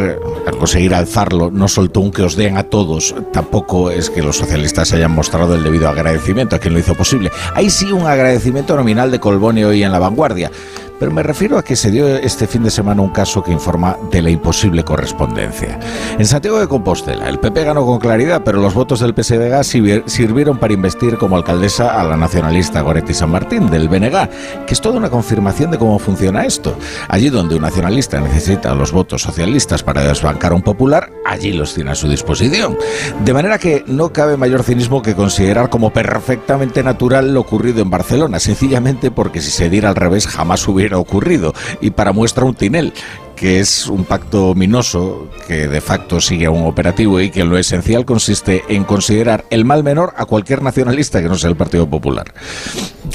al 0.47 0.57
conseguir 0.57 0.95
alzarlo 0.95 1.51
no 1.51 1.69
soltó 1.69 2.01
un 2.01 2.11
que 2.11 2.23
os 2.23 2.37
den 2.37 2.57
a 2.57 2.65
todos, 2.65 3.15
tampoco 3.33 3.91
es 3.91 4.11
que 4.11 4.23
los 4.23 4.37
socialistas 4.37 4.93
hayan 4.93 5.13
mostrado 5.13 5.55
el 5.55 5.63
debido 5.63 5.89
agradecimiento 5.89 6.57
a 6.57 6.59
quien 6.59 6.75
lo 6.75 6.81
hizo 6.81 6.95
posible. 6.95 7.31
Hay 7.55 7.71
sí 7.71 7.93
un 7.93 8.07
agradecimiento 8.07 8.77
nominal 8.77 9.11
de 9.11 9.21
Colboni 9.21 9.65
hoy 9.65 9.83
en 9.83 9.93
la 9.93 9.99
vanguardia. 9.99 10.51
Pero 10.99 11.13
me 11.13 11.23
refiero 11.23 11.59
a 11.59 11.63
que 11.63 11.77
se 11.77 11.91
dio 11.91 12.07
este 12.09 12.47
fin 12.47 12.63
de 12.65 12.71
semana 12.71 13.03
un 13.03 13.11
caso 13.11 13.43
que 13.43 13.53
informa 13.53 13.97
de 14.11 14.23
la 14.23 14.31
imposible 14.31 14.85
correspondencia. 14.85 15.79
En 16.19 16.27
Santiago 16.27 16.59
de 16.59 16.67
Compostela, 16.67 17.29
el 17.29 17.39
PP 17.39 17.65
ganó 17.65 17.87
con 17.87 17.99
claridad, 17.99 18.43
pero 18.45 18.61
los 18.61 18.75
votos 18.75 19.01
del 19.01 19.15
PSDG 19.15 20.03
sirvieron 20.07 20.59
para 20.59 20.75
investir 20.75 21.17
como 21.19 21.37
alcaldesa 21.37 22.01
a 22.01 22.05
la 22.05 22.17
nacionalista 22.17 22.81
Goretti 22.81 23.15
San 23.15 23.31
Martín, 23.31 23.71
del 23.71 23.89
BNG, 23.89 24.67
que 24.67 24.75
es 24.75 24.81
toda 24.81 24.97
una 24.97 25.11
confirmación 25.11 25.71
de 25.71 25.79
cómo 25.79 25.99
funciona 25.99 26.45
esto. 26.45 26.77
Allí 27.09 27.29
donde 27.29 27.57
un 27.57 27.63
nacionalista 27.63 28.21
necesita 28.21 28.75
los 28.75 28.93
votos 28.93 29.23
socialistas 29.23 29.83
para 29.83 30.03
desbancar 30.03 30.53
a 30.53 30.57
un 30.57 30.63
popular, 30.63 31.13
allí 31.25 31.53
los 31.53 31.75
tiene 31.75 31.93
a 31.93 31.95
su 31.95 32.09
disposición. 32.09 32.77
De 33.25 33.33
manera 33.33 33.59
que 33.59 33.85
no 33.87 34.13
cabe 34.13 34.37
mayor 34.37 34.65
cinismo 34.65 35.03
que 35.03 35.15
considerar 35.15 35.71
como 35.71 35.93
perfectamente 35.93 36.83
natural 36.83 37.33
lo 37.33 37.41
ocurrido 37.41 37.83
en 37.83 37.91
Barcelona, 37.91 38.41
sencillamente 38.41 39.11
porque 39.11 39.41
si 39.41 39.51
se 39.51 39.71
diera 39.71 39.91
al 39.91 39.97
revés 39.97 40.27
jamás 40.27 40.67
hubiera 40.67 40.88
ocurrido. 40.97 41.53
Y 41.81 41.91
para 41.91 42.13
muestra 42.13 42.45
un 42.45 42.55
tinel 42.55 42.95
que 43.39 43.61
es 43.61 43.87
un 43.87 44.05
pacto 44.05 44.49
ominoso 44.49 45.29
que 45.47 45.69
de 45.69 45.81
facto 45.81 46.21
sigue 46.21 46.47
a 46.47 46.51
un 46.51 46.67
operativo 46.67 47.21
y 47.21 47.31
que 47.31 47.45
lo 47.45 47.57
esencial 47.57 48.05
consiste 48.05 48.65
en 48.69 48.83
considerar 48.83 49.45
el 49.51 49.65
mal 49.65 49.85
menor 49.85 50.13
a 50.17 50.25
cualquier 50.25 50.61
nacionalista 50.61 51.23
que 51.23 51.29
no 51.29 51.37
sea 51.37 51.49
el 51.49 51.57
Partido 51.57 51.89
Popular. 51.89 52.35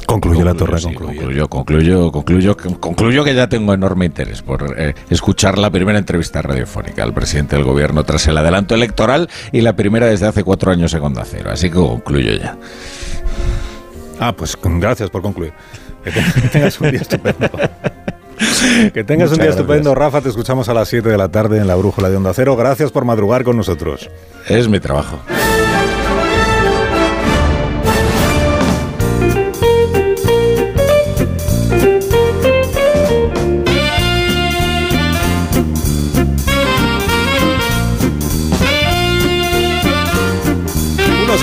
Concluyo 0.05 0.45
la 0.45 0.53
torre, 0.53 0.79
sí, 0.79 0.93
concluyo, 0.93 1.49
concluyo, 1.49 2.11
concluyo, 2.11 2.55
concluyo 2.79 3.23
que 3.25 3.35
ya 3.35 3.49
tengo 3.49 3.73
enorme 3.73 4.05
interés 4.05 4.41
por 4.41 4.75
eh, 4.77 4.93
escuchar 5.09 5.57
la 5.57 5.69
primera 5.69 5.99
entrevista 5.99 6.41
radiofónica 6.41 7.03
al 7.03 7.13
presidente 7.13 7.57
del 7.57 7.65
gobierno 7.65 8.03
tras 8.05 8.25
el 8.27 8.37
adelanto 8.37 8.75
electoral 8.75 9.29
y 9.51 9.59
la 9.59 9.75
primera 9.75 10.07
desde 10.07 10.27
hace 10.27 10.43
cuatro 10.43 10.71
años 10.71 10.93
en 10.93 11.01
Onda 11.01 11.25
Cero. 11.25 11.49
Así 11.51 11.69
que 11.69 11.75
concluyo 11.75 12.33
ya. 12.33 12.57
Ah, 14.19 14.33
pues 14.33 14.57
gracias 14.63 15.09
por 15.09 15.21
concluir. 15.21 15.53
Que 16.03 16.11
tengas 16.49 16.79
un 16.81 16.91
día 16.91 17.01
estupendo. 17.01 17.49
Que 18.93 19.03
tengas 19.03 19.31
un 19.31 19.37
día 19.37 19.49
estupendo, 19.49 19.95
Rafa. 19.95 20.21
Te 20.21 20.29
escuchamos 20.29 20.67
a 20.69 20.73
las 20.73 20.89
7 20.89 21.07
de 21.07 21.17
la 21.17 21.29
tarde 21.29 21.59
en 21.59 21.67
la 21.67 21.75
Brújula 21.75 22.09
de 22.09 22.17
Onda 22.17 22.33
Cero. 22.33 22.55
Gracias 22.55 22.91
por 22.91 23.05
madrugar 23.05 23.43
con 23.43 23.57
nosotros. 23.57 24.09
Es 24.47 24.67
mi 24.67 24.79
trabajo. 24.79 25.19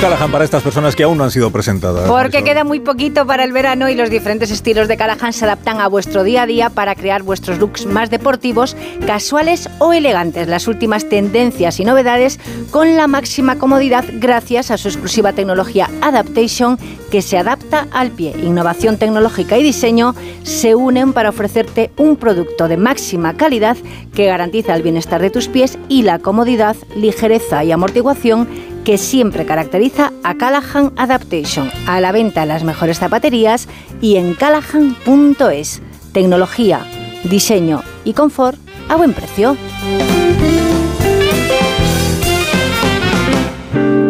Callahan 0.00 0.32
para 0.32 0.44
estas 0.44 0.62
personas 0.62 0.96
que 0.96 1.02
aún 1.02 1.18
no 1.18 1.24
han 1.24 1.30
sido 1.30 1.50
presentadas? 1.50 2.08
Porque 2.08 2.42
queda 2.42 2.64
muy 2.64 2.80
poquito 2.80 3.26
para 3.26 3.44
el 3.44 3.52
verano 3.52 3.90
y 3.90 3.94
los 3.94 4.08
diferentes 4.08 4.50
estilos 4.50 4.88
de 4.88 4.96
Callahan 4.96 5.34
se 5.34 5.44
adaptan 5.44 5.78
a 5.78 5.88
vuestro 5.88 6.24
día 6.24 6.44
a 6.44 6.46
día 6.46 6.70
para 6.70 6.94
crear 6.94 7.22
vuestros 7.22 7.58
looks 7.58 7.84
más 7.84 8.08
deportivos, 8.08 8.78
casuales 9.06 9.68
o 9.78 9.92
elegantes. 9.92 10.48
Las 10.48 10.68
últimas 10.68 11.06
tendencias 11.10 11.80
y 11.80 11.84
novedades 11.84 12.40
con 12.70 12.96
la 12.96 13.08
máxima 13.08 13.58
comodidad 13.58 14.06
gracias 14.14 14.70
a 14.70 14.78
su 14.78 14.88
exclusiva 14.88 15.34
tecnología 15.34 15.90
Adaptation 16.00 16.78
que 17.10 17.20
se 17.20 17.36
adapta 17.36 17.86
al 17.90 18.10
pie. 18.10 18.34
Innovación 18.42 18.96
tecnológica 18.96 19.58
y 19.58 19.62
diseño 19.62 20.14
se 20.44 20.74
unen 20.76 21.12
para 21.12 21.28
ofrecerte 21.28 21.90
un 21.98 22.16
producto 22.16 22.68
de 22.68 22.78
máxima 22.78 23.34
calidad 23.34 23.76
que 24.14 24.26
garantiza 24.26 24.74
el 24.74 24.82
bienestar 24.82 25.20
de 25.20 25.28
tus 25.28 25.48
pies 25.48 25.76
y 25.90 26.04
la 26.04 26.20
comodidad, 26.20 26.76
ligereza 26.96 27.64
y 27.64 27.72
amortiguación 27.72 28.48
que 28.84 28.98
siempre 28.98 29.46
caracteriza 29.46 30.12
a 30.22 30.36
Callahan 30.36 30.92
Adaptation, 30.96 31.70
a 31.86 32.00
la 32.00 32.12
venta 32.12 32.42
en 32.42 32.48
las 32.48 32.64
mejores 32.64 32.98
zapaterías 32.98 33.68
y 34.00 34.16
en 34.16 34.34
callahan.es. 34.34 35.82
Tecnología, 36.12 36.84
diseño 37.24 37.82
y 38.04 38.14
confort 38.14 38.58
a 38.88 38.96
buen 38.96 39.12
precio. 39.12 39.56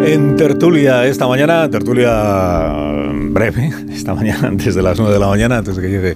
En 0.03 0.35
tertulia 0.35 1.05
esta 1.05 1.27
mañana, 1.27 1.69
tertulia 1.69 2.73
breve, 3.29 3.71
esta 3.91 4.13
mañana, 4.13 4.49
desde 4.51 4.81
las 4.81 4.97
9 4.97 5.13
de 5.13 5.19
la 5.19 5.27
mañana, 5.27 5.57
antes 5.57 5.75
de 5.75 5.81
que 5.81 5.89
llegue 5.89 6.15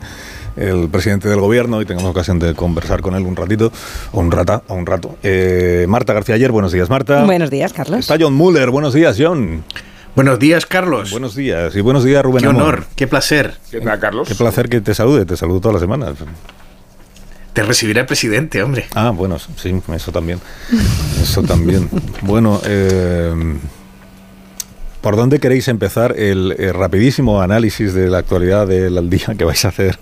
el 0.55 0.89
presidente 0.89 1.27
del 1.29 1.39
gobierno 1.39 1.81
y 1.81 1.85
tengamos 1.85 2.11
ocasión 2.11 2.39
de 2.39 2.53
conversar 2.53 3.01
con 3.01 3.15
él 3.15 3.23
un 3.23 3.35
ratito, 3.35 3.71
o 4.11 4.19
un 4.19 4.31
rata, 4.31 4.63
o 4.67 4.75
un 4.75 4.85
rato. 4.85 5.17
Eh, 5.23 5.85
Marta 5.87 6.13
García 6.13 6.35
Ayer, 6.35 6.51
buenos 6.51 6.71
días, 6.71 6.89
Marta. 6.89 7.23
Buenos 7.25 7.49
días, 7.49 7.73
Carlos. 7.73 7.99
Está 7.99 8.17
John 8.19 8.33
Muller, 8.33 8.69
buenos 8.69 8.93
días, 8.93 9.17
John. 9.19 9.63
Buenos 10.15 10.39
días, 10.39 10.65
Carlos. 10.65 11.11
Buenos 11.11 11.35
días. 11.35 11.75
Y 11.75 11.81
buenos 11.81 12.05
días, 12.05 12.23
Rubén 12.23 12.43
Qué 12.43 12.47
honor, 12.47 12.85
qué 12.95 13.05
placer. 13.05 13.55
¿Qué 13.69 13.81
tal, 13.81 13.99
Carlos? 13.99 14.27
Qué 14.27 14.35
placer 14.35 14.69
que 14.69 14.79
te 14.79 14.93
salude, 14.93 15.25
te 15.25 15.35
saludo 15.35 15.59
todas 15.59 15.73
las 15.73 15.81
semanas. 15.81 16.15
Te 17.51 17.63
recibirá 17.63 18.01
el 18.01 18.07
presidente, 18.07 18.63
hombre. 18.63 18.85
Ah, 18.95 19.11
bueno, 19.11 19.37
sí, 19.39 19.81
eso 19.93 20.11
también. 20.11 20.39
Eso 21.21 21.41
también. 21.43 21.89
bueno, 22.21 22.61
eh, 22.65 23.33
¿por 25.01 25.17
dónde 25.17 25.39
queréis 25.39 25.67
empezar 25.67 26.17
el, 26.17 26.55
el, 26.57 26.73
rapidísimo 26.73 27.41
análisis 27.41 27.93
de 27.93 28.09
la 28.09 28.19
actualidad 28.19 28.67
del 28.67 29.09
día 29.09 29.35
que 29.37 29.43
vais 29.43 29.63
a 29.65 29.69
hacer 29.69 29.99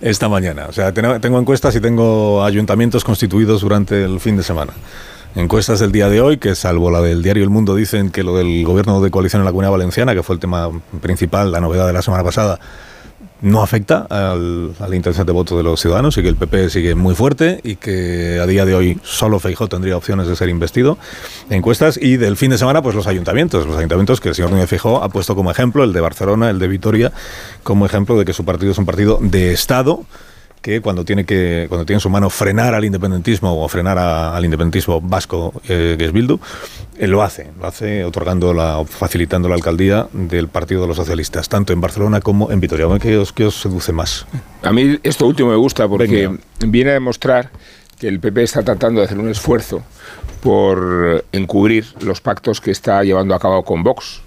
esta 0.00 0.28
mañana. 0.28 0.66
O 0.68 0.72
sea, 0.72 0.92
tengo 0.92 1.38
encuestas 1.38 1.74
y 1.76 1.80
tengo 1.80 2.44
ayuntamientos 2.44 3.04
constituidos 3.04 3.60
durante 3.60 4.04
el 4.04 4.20
fin 4.20 4.36
de 4.36 4.42
semana. 4.42 4.72
Encuestas 5.34 5.80
del 5.80 5.92
día 5.92 6.08
de 6.08 6.20
hoy, 6.20 6.38
que 6.38 6.54
salvo 6.54 6.90
la 6.90 7.02
del 7.02 7.22
diario 7.22 7.44
El 7.44 7.50
Mundo, 7.50 7.74
dicen 7.74 8.10
que 8.10 8.22
lo 8.22 8.36
del 8.36 8.64
gobierno 8.64 9.02
de 9.02 9.10
coalición 9.10 9.42
en 9.42 9.44
la 9.44 9.50
Comunidad 9.50 9.72
Valenciana, 9.72 10.14
que 10.14 10.22
fue 10.22 10.34
el 10.34 10.40
tema 10.40 10.70
principal, 11.02 11.52
la 11.52 11.60
novedad 11.60 11.86
de 11.86 11.92
la 11.92 12.00
semana 12.00 12.24
pasada, 12.24 12.58
no 13.42 13.62
afecta 13.62 14.06
al, 14.08 14.72
a 14.80 14.88
la 14.88 14.96
intención 14.96 15.26
de 15.26 15.32
voto 15.32 15.56
de 15.56 15.62
los 15.62 15.80
ciudadanos 15.80 16.16
y 16.16 16.22
que 16.22 16.28
el 16.28 16.36
PP 16.36 16.70
sigue 16.70 16.94
muy 16.94 17.14
fuerte 17.14 17.60
y 17.62 17.76
que 17.76 18.38
a 18.40 18.46
día 18.46 18.64
de 18.64 18.74
hoy 18.74 18.98
solo 19.02 19.38
Feijó 19.38 19.68
tendría 19.68 19.96
opciones 19.96 20.26
de 20.26 20.36
ser 20.36 20.48
investido. 20.48 20.98
Encuestas 21.50 21.98
y 22.00 22.16
del 22.16 22.36
fin 22.36 22.50
de 22.50 22.58
semana, 22.58 22.82
pues 22.82 22.94
los 22.94 23.06
ayuntamientos, 23.06 23.66
los 23.66 23.76
ayuntamientos 23.76 24.20
que 24.20 24.30
el 24.30 24.34
señor 24.34 24.50
Núñez 24.50 24.68
Feijó 24.68 25.02
ha 25.02 25.08
puesto 25.08 25.34
como 25.34 25.50
ejemplo, 25.50 25.84
el 25.84 25.92
de 25.92 26.00
Barcelona, 26.00 26.50
el 26.50 26.58
de 26.58 26.68
Vitoria, 26.68 27.12
como 27.62 27.86
ejemplo 27.86 28.18
de 28.18 28.24
que 28.24 28.32
su 28.32 28.44
partido 28.44 28.72
es 28.72 28.78
un 28.78 28.86
partido 28.86 29.18
de 29.20 29.52
Estado 29.52 30.04
que 30.66 30.80
cuando 30.80 31.04
tiene 31.04 31.24
que 31.24 31.66
cuando 31.68 31.86
tiene 31.86 31.98
en 31.98 32.00
su 32.00 32.10
mano 32.10 32.28
frenar 32.28 32.74
al 32.74 32.84
independentismo 32.84 33.62
o 33.62 33.68
frenar 33.68 33.98
al 33.98 34.44
independentismo 34.44 35.00
vasco 35.00 35.52
eh, 35.68 35.94
que 35.96 36.06
es 36.06 36.12
Bildu 36.12 36.40
él 36.98 37.12
lo 37.12 37.22
hace 37.22 37.52
lo 37.60 37.68
hace 37.68 38.04
otorgando 38.04 38.52
la 38.52 38.84
facilitando 38.84 39.48
la 39.48 39.54
alcaldía 39.54 40.08
del 40.12 40.48
partido 40.48 40.80
de 40.82 40.88
los 40.88 40.96
socialistas 40.96 41.48
tanto 41.48 41.72
en 41.72 41.80
Barcelona 41.80 42.20
como 42.20 42.50
en 42.50 42.58
Vitoria. 42.58 42.88
¿qué 43.00 43.16
os, 43.16 43.32
qué 43.32 43.44
os 43.44 43.60
seduce 43.60 43.92
más? 43.92 44.26
a 44.64 44.72
mí 44.72 44.98
esto 45.04 45.28
último 45.28 45.50
me 45.50 45.56
gusta 45.56 45.86
porque 45.86 46.36
viene 46.66 46.90
a 46.90 46.94
demostrar 46.94 47.50
que 48.00 48.08
el 48.08 48.18
PP 48.18 48.42
está 48.42 48.64
tratando 48.64 48.98
de 48.98 49.06
hacer 49.06 49.20
un 49.20 49.28
esfuerzo 49.28 49.84
por 50.42 51.24
encubrir 51.30 51.86
los 52.00 52.20
pactos 52.20 52.60
que 52.60 52.72
está 52.72 53.04
llevando 53.04 53.36
a 53.36 53.38
cabo 53.38 53.62
con 53.62 53.84
Vox 53.84 54.20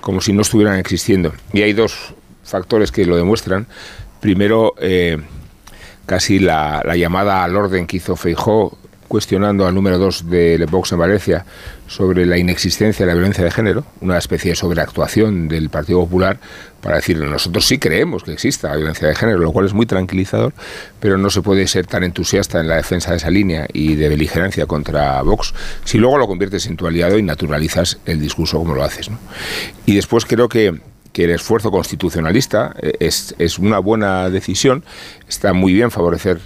como 0.00 0.22
si 0.22 0.32
no 0.32 0.40
estuvieran 0.40 0.78
existiendo. 0.78 1.34
Y 1.52 1.60
hay 1.60 1.74
dos 1.74 2.14
factores 2.44 2.92
que 2.92 3.04
lo 3.04 3.16
demuestran. 3.16 3.66
Primero 4.20 4.74
eh, 4.78 5.18
casi 6.06 6.38
la, 6.38 6.82
llamada 6.96 7.44
al 7.44 7.56
orden 7.56 7.86
que 7.86 7.98
hizo 7.98 8.16
Feijó 8.16 8.78
cuestionando 9.08 9.66
al 9.66 9.74
número 9.74 9.98
dos 9.98 10.28
de 10.28 10.66
Vox 10.68 10.90
en 10.90 10.98
Valencia 10.98 11.46
sobre 11.86 12.26
la 12.26 12.38
inexistencia 12.38 13.06
de 13.06 13.12
la 13.12 13.14
violencia 13.14 13.44
de 13.44 13.52
género, 13.52 13.84
una 14.00 14.18
especie 14.18 14.50
de 14.50 14.56
sobreactuación 14.56 15.46
del 15.46 15.70
Partido 15.70 16.00
Popular 16.00 16.38
para 16.80 16.96
decir 16.96 17.18
nosotros 17.18 17.66
sí 17.66 17.78
creemos 17.78 18.24
que 18.24 18.32
exista 18.32 18.68
la 18.68 18.76
violencia 18.76 19.06
de 19.06 19.14
género, 19.14 19.38
lo 19.38 19.52
cual 19.52 19.66
es 19.66 19.74
muy 19.74 19.86
tranquilizador, 19.86 20.52
pero 20.98 21.18
no 21.18 21.30
se 21.30 21.42
puede 21.42 21.68
ser 21.68 21.86
tan 21.86 22.02
entusiasta 22.02 22.60
en 22.60 22.66
la 22.66 22.76
defensa 22.76 23.12
de 23.12 23.18
esa 23.18 23.30
línea 23.30 23.66
y 23.72 23.94
de 23.94 24.08
beligerancia 24.08 24.66
contra 24.66 25.22
Vox 25.22 25.54
si 25.84 25.98
luego 25.98 26.18
lo 26.18 26.26
conviertes 26.26 26.66
en 26.66 26.76
tu 26.76 26.86
aliado 26.86 27.16
y 27.18 27.22
naturalizas 27.22 27.98
el 28.06 28.20
discurso 28.20 28.58
como 28.58 28.74
lo 28.74 28.82
haces. 28.82 29.08
Y 29.84 29.94
después 29.94 30.24
creo 30.26 30.48
que 30.48 30.80
que 31.16 31.24
el 31.24 31.30
esfuerzo 31.30 31.70
constitucionalista 31.70 32.76
eh, 32.78 32.92
es, 33.00 33.34
es 33.38 33.58
una 33.58 33.78
buena 33.78 34.28
decisión. 34.28 34.84
Está 35.26 35.54
muy 35.54 35.72
bien 35.72 35.90
favorecer 35.90 36.40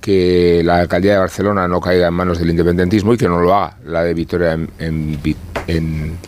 que 0.00 0.62
la 0.64 0.78
alcaldía 0.78 1.12
de 1.12 1.18
Barcelona 1.18 1.68
no 1.68 1.78
caiga 1.82 2.08
en 2.08 2.14
manos 2.14 2.38
del 2.38 2.48
independentismo 2.48 3.12
y 3.12 3.18
que 3.18 3.28
no 3.28 3.38
lo 3.38 3.54
haga 3.54 3.76
la 3.84 4.02
de 4.04 4.14
Vitoria 4.14 4.54
en, 4.54 5.18
en, 5.66 6.18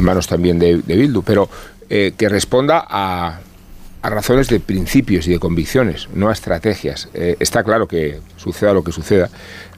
manos 0.00 0.28
también 0.28 0.60
de, 0.60 0.76
Bildu, 0.76 1.24
pero 1.24 1.48
eh, 1.90 2.12
que 2.16 2.28
responda 2.28 2.86
a, 2.88 3.40
a, 4.00 4.10
razones 4.10 4.46
de 4.46 4.60
principios 4.60 5.26
y 5.26 5.32
de 5.32 5.40
convicciones, 5.40 6.08
no 6.14 6.28
a 6.28 6.32
estrategias. 6.32 7.08
Eh, 7.14 7.34
está 7.40 7.64
claro 7.64 7.88
que 7.88 8.20
suceda 8.36 8.72
lo 8.72 8.84
que 8.84 8.92
suceda, 8.92 9.28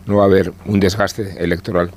no 0.05 0.17
va 0.17 0.25
a 0.25 0.27
haber 0.27 0.53
un 0.67 0.79
desgaste 0.79 1.43
electoral 1.43 1.91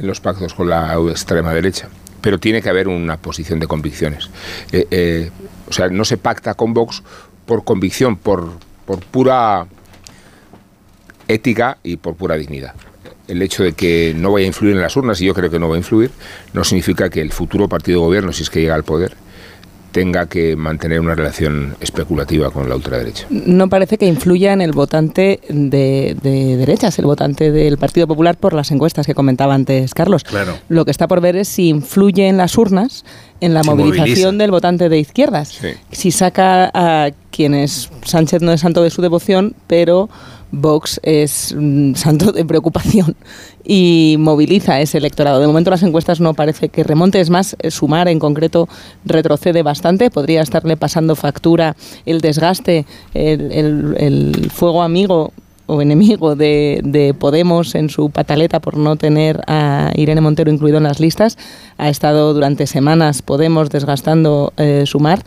en 0.00 0.06
los 0.08 0.20
pactos 0.20 0.52
con 0.52 0.68
la 0.68 0.94
extrema 1.12 1.54
derecha 1.54 1.90
pero 2.26 2.40
tiene 2.40 2.60
que 2.60 2.68
haber 2.68 2.88
una 2.88 3.18
posición 3.18 3.60
de 3.60 3.68
convicciones. 3.68 4.28
Eh, 4.72 4.88
eh, 4.90 5.30
o 5.68 5.72
sea, 5.72 5.86
no 5.90 6.04
se 6.04 6.16
pacta 6.16 6.54
con 6.54 6.74
Vox 6.74 7.04
por 7.46 7.62
convicción, 7.62 8.16
por, 8.16 8.50
por 8.84 8.98
pura 8.98 9.68
ética 11.28 11.78
y 11.84 11.98
por 11.98 12.16
pura 12.16 12.34
dignidad. 12.34 12.74
El 13.28 13.42
hecho 13.42 13.62
de 13.62 13.74
que 13.74 14.12
no 14.16 14.32
vaya 14.32 14.44
a 14.44 14.48
influir 14.48 14.74
en 14.74 14.82
las 14.82 14.96
urnas, 14.96 15.20
y 15.20 15.26
yo 15.26 15.34
creo 15.34 15.50
que 15.50 15.60
no 15.60 15.68
va 15.68 15.76
a 15.76 15.78
influir, 15.78 16.10
no 16.52 16.64
significa 16.64 17.10
que 17.10 17.20
el 17.20 17.30
futuro 17.30 17.68
partido 17.68 18.00
de 18.00 18.06
gobierno, 18.06 18.32
si 18.32 18.42
es 18.42 18.50
que 18.50 18.60
llega 18.60 18.74
al 18.74 18.82
poder, 18.82 19.14
tenga 19.96 20.26
que 20.26 20.56
mantener 20.56 21.00
una 21.00 21.14
relación 21.14 21.74
especulativa 21.80 22.50
con 22.50 22.68
la 22.68 22.76
ultraderecha. 22.76 23.26
No 23.30 23.70
parece 23.70 23.96
que 23.96 24.04
influya 24.04 24.52
en 24.52 24.60
el 24.60 24.72
votante 24.72 25.40
de, 25.48 26.14
derechas, 26.22 26.98
el 26.98 27.06
votante 27.06 27.50
del 27.50 27.78
Partido 27.78 28.06
Popular 28.06 28.36
por 28.36 28.52
las 28.52 28.70
encuestas 28.70 29.06
que 29.06 29.14
comentaba 29.14 29.54
antes 29.54 29.94
Carlos. 29.94 30.22
Claro. 30.22 30.58
Lo 30.68 30.84
que 30.84 30.90
está 30.90 31.08
por 31.08 31.22
ver 31.22 31.36
es 31.36 31.48
si 31.48 31.70
influye 31.70 32.28
en 32.28 32.36
las 32.36 32.58
urnas 32.58 33.06
en 33.40 33.54
la 33.54 33.62
movilización 33.62 34.36
del 34.36 34.50
votante 34.50 34.90
de 34.90 34.98
izquierdas. 34.98 35.58
Si 35.90 36.10
saca 36.10 36.70
a 36.74 37.10
quienes 37.30 37.88
Sánchez 38.04 38.42
no 38.42 38.52
es 38.52 38.60
santo 38.60 38.82
de 38.82 38.90
su 38.90 39.00
devoción, 39.00 39.54
pero 39.66 40.10
Vox 40.52 41.00
es 41.02 41.54
mm, 41.56 41.94
santo 41.94 42.32
de 42.32 42.44
preocupación 42.44 43.16
y 43.64 44.16
moviliza 44.18 44.80
ese 44.80 44.98
electorado. 44.98 45.40
De 45.40 45.46
momento 45.46 45.70
las 45.70 45.82
encuestas 45.82 46.20
no 46.20 46.34
parece 46.34 46.68
que 46.68 46.84
remonte, 46.84 47.20
es 47.20 47.30
más, 47.30 47.56
eh, 47.58 47.70
sumar 47.70 48.08
en 48.08 48.18
concreto 48.18 48.68
retrocede 49.04 49.62
bastante, 49.62 50.10
podría 50.10 50.42
estarle 50.42 50.76
pasando 50.76 51.16
factura 51.16 51.76
el 52.04 52.20
desgaste, 52.20 52.86
el, 53.14 54.50
fuego 54.52 54.82
amigo 54.82 55.32
o 55.66 55.82
enemigo 55.82 56.36
de, 56.36 57.14
Podemos 57.18 57.74
en 57.74 57.90
su 57.90 58.10
pataleta 58.10 58.60
por 58.60 58.76
no 58.76 58.96
tener 58.96 59.40
a 59.46 59.92
Irene 59.94 60.20
Montero 60.20 60.50
incluido 60.50 60.78
en 60.78 60.84
las 60.84 61.00
listas. 61.00 61.38
Ha 61.78 61.88
estado 61.88 62.32
durante 62.34 62.66
semanas 62.66 63.22
Podemos 63.22 63.70
desgastando 63.70 64.52
eh, 64.56 64.84
Sumar 64.86 65.24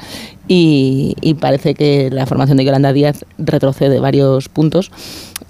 y, 0.52 1.36
parece 1.40 1.76
que 1.76 2.10
la 2.12 2.26
formación 2.26 2.58
de 2.58 2.66
Yolanda 2.66 2.92
Díaz 2.92 3.24
retrocede 3.38 4.00
varios 4.00 4.50
puntos. 4.50 4.92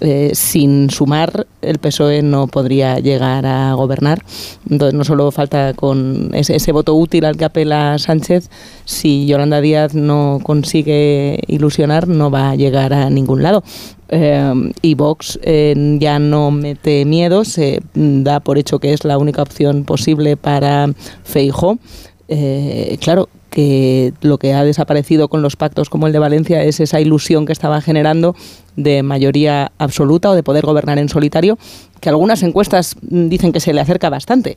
Eh, 0.00 0.30
sin 0.34 0.90
sumar, 0.90 1.46
el 1.62 1.78
PSOE 1.78 2.22
no 2.22 2.46
podría 2.48 2.98
llegar 3.00 3.46
a 3.46 3.72
gobernar. 3.74 4.22
Entonces, 4.68 4.94
no 4.94 5.04
solo 5.04 5.30
falta 5.30 5.72
con 5.74 6.30
ese, 6.34 6.56
ese 6.56 6.72
voto 6.72 6.94
útil 6.94 7.24
al 7.24 7.36
que 7.36 7.46
apela 7.46 7.98
Sánchez, 7.98 8.50
si 8.84 9.26
Yolanda 9.26 9.60
Díaz 9.62 9.94
no 9.94 10.40
consigue 10.42 11.40
ilusionar, 11.46 12.06
no 12.06 12.30
va 12.30 12.50
a 12.50 12.56
llegar 12.56 12.92
a 12.92 13.08
ningún 13.08 13.42
lado. 13.42 13.62
Eh, 14.12 14.72
y 14.82 14.94
Vox 14.94 15.38
ya 15.44 16.18
no 16.18 16.50
mete 16.50 17.04
miedo, 17.04 17.44
se 17.44 17.80
da 17.94 18.40
por 18.40 18.58
hecho 18.58 18.80
que 18.80 18.92
es 18.92 19.04
la 19.04 19.18
única 19.18 19.42
opción 19.42 19.84
posible 19.84 20.36
para 20.36 20.92
Feijo. 21.22 21.78
Eh, 22.32 22.96
claro, 23.00 23.28
que 23.50 24.12
lo 24.20 24.38
que 24.38 24.54
ha 24.54 24.64
desaparecido 24.64 25.28
con 25.28 25.42
los 25.42 25.56
pactos 25.56 25.90
como 25.90 26.06
el 26.06 26.12
de 26.12 26.20
Valencia 26.20 26.62
es 26.62 26.78
esa 26.78 27.00
ilusión 27.00 27.44
que 27.44 27.52
estaba 27.52 27.80
generando 27.80 28.36
de 28.76 29.02
mayoría 29.02 29.72
absoluta 29.78 30.30
o 30.30 30.34
de 30.34 30.44
poder 30.44 30.64
gobernar 30.64 30.98
en 30.98 31.08
solitario, 31.08 31.58
que 32.00 32.08
algunas 32.08 32.44
encuestas 32.44 32.96
dicen 33.02 33.52
que 33.52 33.58
se 33.58 33.72
le 33.72 33.80
acerca 33.80 34.10
bastante. 34.10 34.56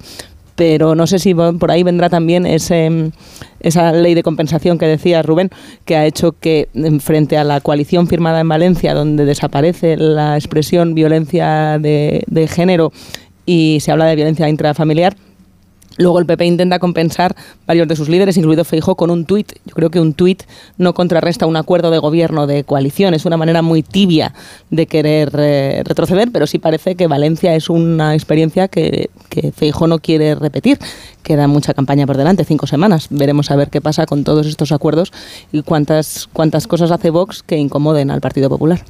Pero 0.55 0.95
no 0.95 1.07
sé 1.07 1.19
si 1.19 1.33
por 1.33 1.71
ahí 1.71 1.83
vendrá 1.83 2.09
también 2.09 2.45
ese, 2.45 3.11
esa 3.59 3.91
ley 3.91 4.13
de 4.13 4.23
compensación 4.23 4.77
que 4.77 4.85
decía 4.85 5.21
Rubén, 5.21 5.49
que 5.85 5.95
ha 5.95 6.05
hecho 6.05 6.33
que 6.33 6.69
frente 6.99 7.37
a 7.37 7.43
la 7.43 7.59
coalición 7.61 8.07
firmada 8.07 8.39
en 8.39 8.49
Valencia, 8.49 8.93
donde 8.93 9.25
desaparece 9.25 9.97
la 9.97 10.35
expresión 10.35 10.93
violencia 10.93 11.79
de, 11.79 12.23
de 12.27 12.47
género 12.47 12.91
y 13.45 13.79
se 13.81 13.91
habla 13.91 14.05
de 14.05 14.15
violencia 14.15 14.47
intrafamiliar, 14.47 15.15
Luego 15.97 16.19
el 16.19 16.25
PP 16.25 16.45
intenta 16.45 16.79
compensar 16.79 17.35
varios 17.67 17.87
de 17.87 17.95
sus 17.95 18.09
líderes, 18.09 18.37
incluido 18.37 18.63
Feijóo, 18.63 18.95
con 18.95 19.11
un 19.11 19.25
tuit. 19.25 19.53
Yo 19.65 19.73
creo 19.73 19.89
que 19.89 19.99
un 19.99 20.13
tuit 20.13 20.43
no 20.77 20.93
contrarresta 20.93 21.45
un 21.45 21.55
acuerdo 21.55 21.91
de 21.91 21.99
gobierno 21.99 22.47
de 22.47 22.63
coalición. 22.63 23.13
Es 23.13 23.25
una 23.25 23.37
manera 23.37 23.61
muy 23.61 23.83
tibia 23.83 24.33
de 24.69 24.87
querer 24.87 25.31
eh, 25.37 25.83
retroceder, 25.85 26.29
pero 26.31 26.47
sí 26.47 26.59
parece 26.59 26.95
que 26.95 27.07
Valencia 27.07 27.55
es 27.55 27.69
una 27.69 28.13
experiencia 28.13 28.67
que, 28.67 29.09
que 29.29 29.51
no 29.87 29.99
quiere 29.99 30.35
repetir. 30.35 30.79
Queda 31.23 31.47
mucha 31.47 31.73
campaña 31.73 32.05
por 32.05 32.17
delante, 32.17 32.45
cinco 32.45 32.67
semanas. 32.67 33.07
Veremos 33.09 33.51
a 33.51 33.55
ver 33.55 33.69
qué 33.69 33.81
pasa 33.81 34.05
con 34.05 34.23
todos 34.23 34.47
estos 34.47 34.71
acuerdos 34.71 35.11
y 35.51 35.61
cuántas, 35.61 36.27
cuántas 36.31 36.67
cosas 36.67 36.91
hace 36.91 37.09
Vox 37.09 37.43
que 37.43 37.57
incomoden 37.57 38.11
al 38.11 38.21
Partido 38.21 38.49
Popular. 38.49 38.83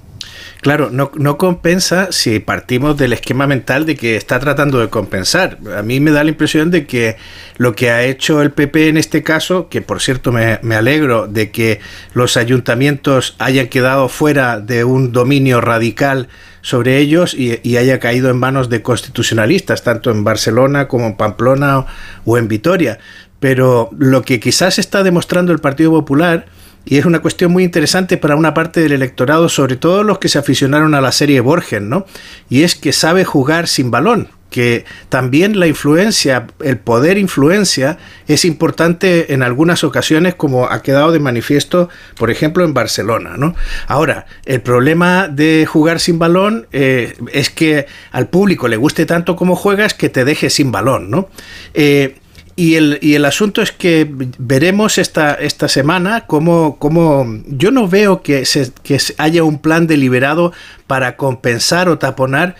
Claro, 0.62 0.90
no, 0.92 1.12
no, 1.16 1.38
compensa 1.38 2.12
si 2.12 2.40
partimos 2.40 2.98
del 2.98 3.12
esquema 3.12 3.48
mental 3.48 3.86
de 3.86 3.96
que 3.96 4.16
está 4.16 4.40
tratando 4.40 4.80
de 4.80 4.90
compensar. 4.90 5.58
A 5.78 5.82
mí 5.82 6.00
me 6.00 6.12
da 6.12 6.24
la 6.24 6.30
impresión 6.30 6.72
de 6.72 6.88
que 6.88 7.18
lo 7.58 7.76
que 7.76 7.90
ha 7.90 8.04
hecho 8.04 8.42
el 8.42 8.52
PP 8.52 8.88
en 8.88 8.98
este 8.98 9.24
caso, 9.24 9.68
que 9.68 9.82
por 9.82 10.02
cierto 10.02 10.32
me, 10.32 10.60
alegro 10.76 11.28
de 11.28 11.52
que 11.52 11.82
los 12.14 12.38
ayuntamientos 12.38 13.36
hayan 13.40 13.68
quedado 13.68 14.08
fuera 14.08 14.62
de 14.62 14.86
un 14.86 15.12
dominio 15.12 15.60
radical 15.60 16.30
sobre 16.62 16.98
ellos 16.98 17.34
y, 17.34 17.60
y, 17.62 17.76
haya 17.76 18.00
caído 18.00 18.30
en 18.30 18.38
manos 18.38 18.70
de 18.70 18.82
constitucionalistas, 18.82 19.84
tanto 19.84 20.12
en 20.12 20.24
Barcelona 20.24 20.88
como 20.88 21.08
en 21.08 21.18
Pamplona 21.18 21.86
o 22.24 22.38
en 22.38 22.48
Vitoria. 22.48 23.00
Pero 23.42 23.90
lo 23.98 24.22
que 24.22 24.40
quizás 24.40 24.80
está 24.80 25.04
demostrando 25.04 25.52
el 25.52 25.60
Partido 25.60 25.92
Popular 25.92 26.46
y 26.86 26.98
es 26.98 27.06
una 27.06 27.22
cuestión 27.22 27.52
muy 27.52 27.64
interesante 27.64 28.18
para 28.18 28.36
una 28.36 28.54
parte 28.54 28.82
del 28.82 28.92
electorado, 28.92 29.50
sobre 29.50 29.76
todo 29.76 30.04
los 30.04 30.20
que 30.20 30.30
se 30.30 30.40
aficionaron 30.40 30.96
a 30.96 31.02
la 31.02 31.12
serie 31.12 31.40
Borges, 31.40 31.82
¿no? 31.82 32.06
Y 32.50 32.64
es 32.64 32.76
que 32.76 32.92
sabe 32.92 33.24
jugar 33.24 33.68
sin 33.68 33.90
balón, 33.90 34.30
que 34.54 34.86
también 35.10 35.60
la 35.60 35.66
influencia, 35.66 36.46
el 36.62 36.78
poder 36.78 37.18
influencia 37.18 37.98
es 38.28 38.46
importante 38.46 39.34
en 39.34 39.42
algunas 39.42 39.84
ocasiones, 39.84 40.36
como 40.36 40.68
ha 40.68 40.84
quedado 40.84 41.12
de 41.12 41.20
manifiesto, 41.20 41.90
por 42.18 42.30
ejemplo, 42.30 42.64
en 42.64 42.74
Barcelona. 42.74 43.36
¿no? 43.36 43.56
Ahora, 43.88 44.28
el 44.46 44.62
problema 44.62 45.28
de 45.28 45.66
jugar 45.66 46.00
sin 46.00 46.20
balón 46.20 46.68
eh, 46.72 47.16
es 47.32 47.50
que 47.50 47.88
al 48.12 48.28
público 48.28 48.68
le 48.68 48.78
guste 48.78 49.08
tanto 49.08 49.36
como 49.36 49.56
juegas 49.56 49.96
que 49.96 50.10
te 50.10 50.24
deje 50.24 50.52
sin 50.52 50.72
balón. 50.72 51.10
¿no? 51.10 51.30
Eh, 51.74 52.18
y 52.56 52.76
el, 52.76 53.00
y 53.02 53.16
el 53.16 53.26
asunto 53.26 53.62
es 53.62 53.72
que 53.72 54.08
veremos 54.38 54.98
esta, 54.98 55.34
esta 55.34 55.68
semana 55.68 56.28
cómo, 56.28 56.78
cómo 56.78 57.26
yo 57.48 57.72
no 57.72 57.88
veo 57.88 58.22
que, 58.22 58.46
se, 58.46 58.72
que 58.84 59.00
haya 59.18 59.44
un 59.44 59.60
plan 59.60 59.88
deliberado 59.88 60.54
para 60.86 61.18
compensar 61.18 61.90
o 61.90 61.98
taponar, 61.98 62.56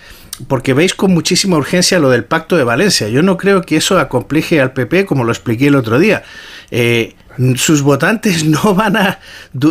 porque 0.48 0.74
veis 0.74 0.96
con 0.96 1.14
muchísima 1.14 1.58
urgencia 1.58 2.00
lo 2.00 2.10
del 2.10 2.26
pacto 2.26 2.58
de 2.58 2.64
Valencia. 2.64 3.08
Yo 3.10 3.22
no 3.22 3.38
creo 3.38 3.62
que 3.62 3.78
eso 3.78 4.00
acompleje 4.00 4.60
al 4.60 4.74
PP 4.74 5.06
como 5.06 5.24
lo 5.24 5.32
expliqué 5.32 5.68
el 5.68 5.76
otro 5.76 6.00
día. 6.00 6.24
Eh, 6.72 7.14
sus 7.56 7.84
votantes 7.84 8.46
no 8.46 8.74
van 8.74 8.98
a 8.98 9.20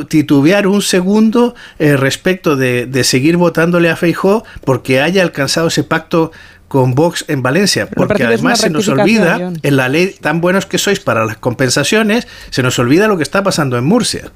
titubear 0.09 0.69
un 0.69 0.83
segundo 0.83 1.57
eh, 1.81 1.97
respecto 1.97 2.55
de, 2.55 2.87
de, 2.87 3.03
seguir 3.03 3.37
votándole 3.37 3.91
a 3.91 3.97
Feijó 3.97 4.45
porque 4.65 5.01
haya 5.01 5.23
alcanzado 5.23 5.67
ese 5.67 5.83
pacto 5.83 6.31
con 6.73 6.95
Vox 6.95 7.27
en 7.29 7.43
Valencia, 7.43 7.87
porque 7.87 8.25
además 8.25 8.61
se 8.61 8.71
nos 8.71 8.89
olvida, 8.89 9.53
en 9.63 9.77
la 9.77 9.91
ley 9.91 10.15
tan 10.19 10.41
buenos 10.41 10.65
que 10.65 10.79
sois 10.79 11.01
para 11.01 11.27
las 11.27 11.37
compensaciones, 11.37 12.27
se 12.49 12.63
nos 12.63 12.79
olvida 12.79 13.09
lo 13.09 13.19
que 13.19 13.25
está 13.25 13.43
pasando 13.43 13.77
en 13.77 13.85
Murcia. 13.85 14.33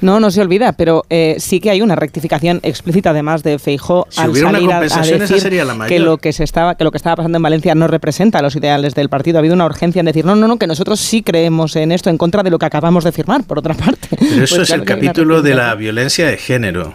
No, 0.00 0.20
no 0.20 0.30
se 0.30 0.40
olvida, 0.40 0.70
pero 0.74 1.04
eh, 1.10 1.34
sí 1.40 1.58
que 1.58 1.70
hay 1.70 1.82
una 1.82 1.96
rectificación 1.96 2.60
explícita 2.62 3.10
además 3.10 3.42
de 3.42 3.58
Feijó 3.58 4.06
al 4.16 4.36
salir 4.36 4.72
a, 4.72 4.80
decir 4.80 5.60
que 5.88 5.98
lo 5.98 6.18
que 6.18 6.32
se 6.32 6.44
estaba 6.44 6.76
que 6.76 6.84
lo 6.84 6.92
que 6.92 6.98
estaba 6.98 7.16
pasando 7.16 7.36
en 7.36 7.42
Valencia 7.42 7.74
no 7.74 7.88
representa 7.88 8.40
los 8.40 8.54
ideales 8.54 8.94
del 8.94 9.08
partido. 9.08 9.38
Ha 9.38 9.40
habido 9.40 9.56
una 9.56 9.66
urgencia 9.66 9.98
en 9.98 10.06
decir 10.06 10.24
no, 10.24 10.36
no, 10.36 10.46
no, 10.46 10.56
que 10.56 10.68
nosotros 10.68 11.00
sí 11.00 11.24
creemos 11.24 11.74
en 11.74 11.90
esto 11.90 12.10
en 12.10 12.16
contra 12.16 12.44
de 12.44 12.50
lo 12.50 12.60
que 12.60 12.66
acabamos 12.66 13.02
de 13.02 13.10
firmar. 13.10 13.42
Por 13.42 13.58
otra 13.58 13.74
parte, 13.84 14.08
pero 14.12 14.44
eso 14.44 14.54
pues 14.54 14.70
es 14.70 14.74
el 14.74 14.84
capítulo 14.84 15.42
de 15.42 15.56
la 15.56 15.74
violencia 15.74 16.28
de 16.28 16.36
género 16.36 16.94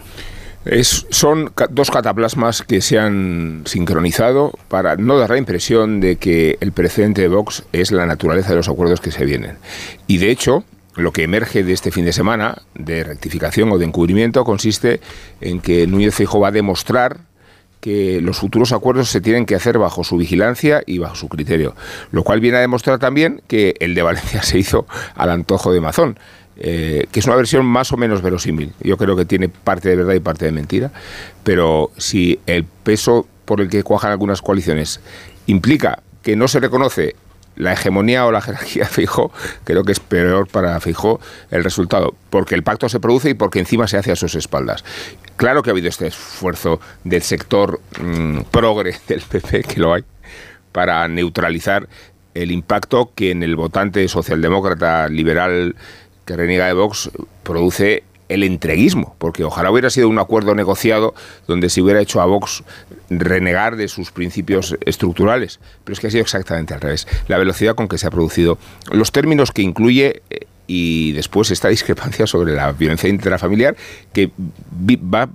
son 1.10 1.52
dos 1.70 1.90
cataplasmas 1.90 2.62
que 2.62 2.80
se 2.80 2.98
han 2.98 3.62
sincronizado 3.66 4.52
para 4.68 4.96
no 4.96 5.18
dar 5.18 5.30
la 5.30 5.38
impresión 5.38 6.00
de 6.00 6.16
que 6.16 6.58
el 6.60 6.72
precedente 6.72 7.22
de 7.22 7.28
Vox 7.28 7.64
es 7.72 7.92
la 7.92 8.06
naturaleza 8.06 8.50
de 8.50 8.56
los 8.56 8.68
acuerdos 8.68 9.00
que 9.00 9.12
se 9.12 9.24
vienen. 9.24 9.58
Y 10.06 10.18
de 10.18 10.30
hecho, 10.30 10.64
lo 10.96 11.12
que 11.12 11.22
emerge 11.22 11.62
de 11.62 11.72
este 11.72 11.90
fin 11.90 12.04
de 12.04 12.12
semana 12.12 12.62
de 12.74 13.04
rectificación 13.04 13.70
o 13.70 13.78
de 13.78 13.84
encubrimiento 13.84 14.44
consiste 14.44 15.00
en 15.40 15.60
que 15.60 15.86
Núñez 15.86 16.14
Feijóo 16.14 16.40
va 16.40 16.48
a 16.48 16.52
demostrar 16.52 17.18
que 17.80 18.20
los 18.20 18.38
futuros 18.38 18.72
acuerdos 18.72 19.10
se 19.10 19.20
tienen 19.20 19.46
que 19.46 19.54
hacer 19.54 19.78
bajo 19.78 20.02
su 20.02 20.16
vigilancia 20.16 20.82
y 20.86 20.98
bajo 20.98 21.14
su 21.14 21.28
criterio, 21.28 21.76
lo 22.10 22.24
cual 22.24 22.40
viene 22.40 22.56
a 22.56 22.60
demostrar 22.60 22.98
también 22.98 23.42
que 23.46 23.76
el 23.78 23.94
de 23.94 24.02
Valencia 24.02 24.42
se 24.42 24.58
hizo 24.58 24.86
al 25.14 25.30
antojo 25.30 25.72
de 25.72 25.80
Mazón. 25.80 26.18
Eh, 26.58 27.06
que 27.12 27.20
es 27.20 27.26
una 27.26 27.36
versión 27.36 27.66
más 27.66 27.92
o 27.92 27.98
menos 27.98 28.22
verosímil. 28.22 28.72
Yo 28.80 28.96
creo 28.96 29.14
que 29.14 29.26
tiene 29.26 29.48
parte 29.50 29.90
de 29.90 29.96
verdad 29.96 30.14
y 30.14 30.20
parte 30.20 30.46
de 30.46 30.52
mentira, 30.52 30.90
pero 31.44 31.90
si 31.98 32.40
el 32.46 32.64
peso 32.64 33.26
por 33.44 33.60
el 33.60 33.68
que 33.68 33.82
cuajan 33.82 34.10
algunas 34.10 34.40
coaliciones 34.40 35.00
implica 35.46 36.02
que 36.22 36.34
no 36.34 36.48
se 36.48 36.60
reconoce 36.60 37.14
la 37.56 37.72
hegemonía 37.72 38.26
o 38.26 38.32
la 38.32 38.40
jerarquía 38.40 38.84
de 38.84 38.88
Feijóo, 38.88 39.32
creo 39.64 39.84
que 39.84 39.92
es 39.92 40.00
peor 40.00 40.46
para 40.48 40.78
Feijóo 40.80 41.20
el 41.50 41.64
resultado, 41.64 42.14
porque 42.30 42.54
el 42.54 42.62
pacto 42.62 42.88
se 42.88 43.00
produce 43.00 43.30
y 43.30 43.34
porque 43.34 43.58
encima 43.58 43.86
se 43.86 43.98
hace 43.98 44.12
a 44.12 44.16
sus 44.16 44.34
espaldas. 44.34 44.84
Claro 45.36 45.62
que 45.62 45.70
ha 45.70 45.72
habido 45.72 45.88
este 45.88 46.06
esfuerzo 46.06 46.80
del 47.04 47.22
sector 47.22 47.80
mm, 48.00 48.40
progre 48.50 48.96
del 49.08 49.20
PP, 49.20 49.62
que 49.62 49.80
lo 49.80 49.94
hay, 49.94 50.04
para 50.72 51.06
neutralizar 51.08 51.88
el 52.34 52.50
impacto 52.50 53.12
que 53.14 53.30
en 53.30 53.42
el 53.42 53.56
votante 53.56 54.06
socialdemócrata 54.08 55.08
liberal 55.08 55.74
que 56.26 56.36
reniega 56.36 56.66
de 56.66 56.74
Vox 56.74 57.10
produce 57.42 58.04
el 58.28 58.42
entreguismo, 58.42 59.14
porque 59.18 59.44
ojalá 59.44 59.70
hubiera 59.70 59.90
sido 59.90 60.08
un 60.08 60.18
acuerdo 60.18 60.54
negociado 60.54 61.14
donde 61.46 61.70
se 61.70 61.80
hubiera 61.80 62.00
hecho 62.00 62.20
a 62.20 62.26
Vox 62.26 62.64
renegar 63.08 63.76
de 63.76 63.88
sus 63.88 64.10
principios 64.10 64.76
estructurales, 64.84 65.60
pero 65.84 65.94
es 65.94 66.00
que 66.00 66.08
ha 66.08 66.10
sido 66.10 66.22
exactamente 66.22 66.74
al 66.74 66.80
revés. 66.80 67.06
La 67.28 67.38
velocidad 67.38 67.74
con 67.74 67.88
que 67.88 67.98
se 67.98 68.06
ha 68.06 68.10
producido, 68.10 68.58
los 68.90 69.12
términos 69.12 69.52
que 69.52 69.62
incluye 69.62 70.22
eh, 70.30 70.46
y 70.66 71.12
después 71.12 71.50
esta 71.50 71.68
discrepancia 71.76 72.26
sobre 72.26 72.54
la 72.54 72.72
violencia 72.72 73.08
intrafamiliar 73.08 73.76
que 74.12 74.30
va 74.78 75.22
a 75.22 75.28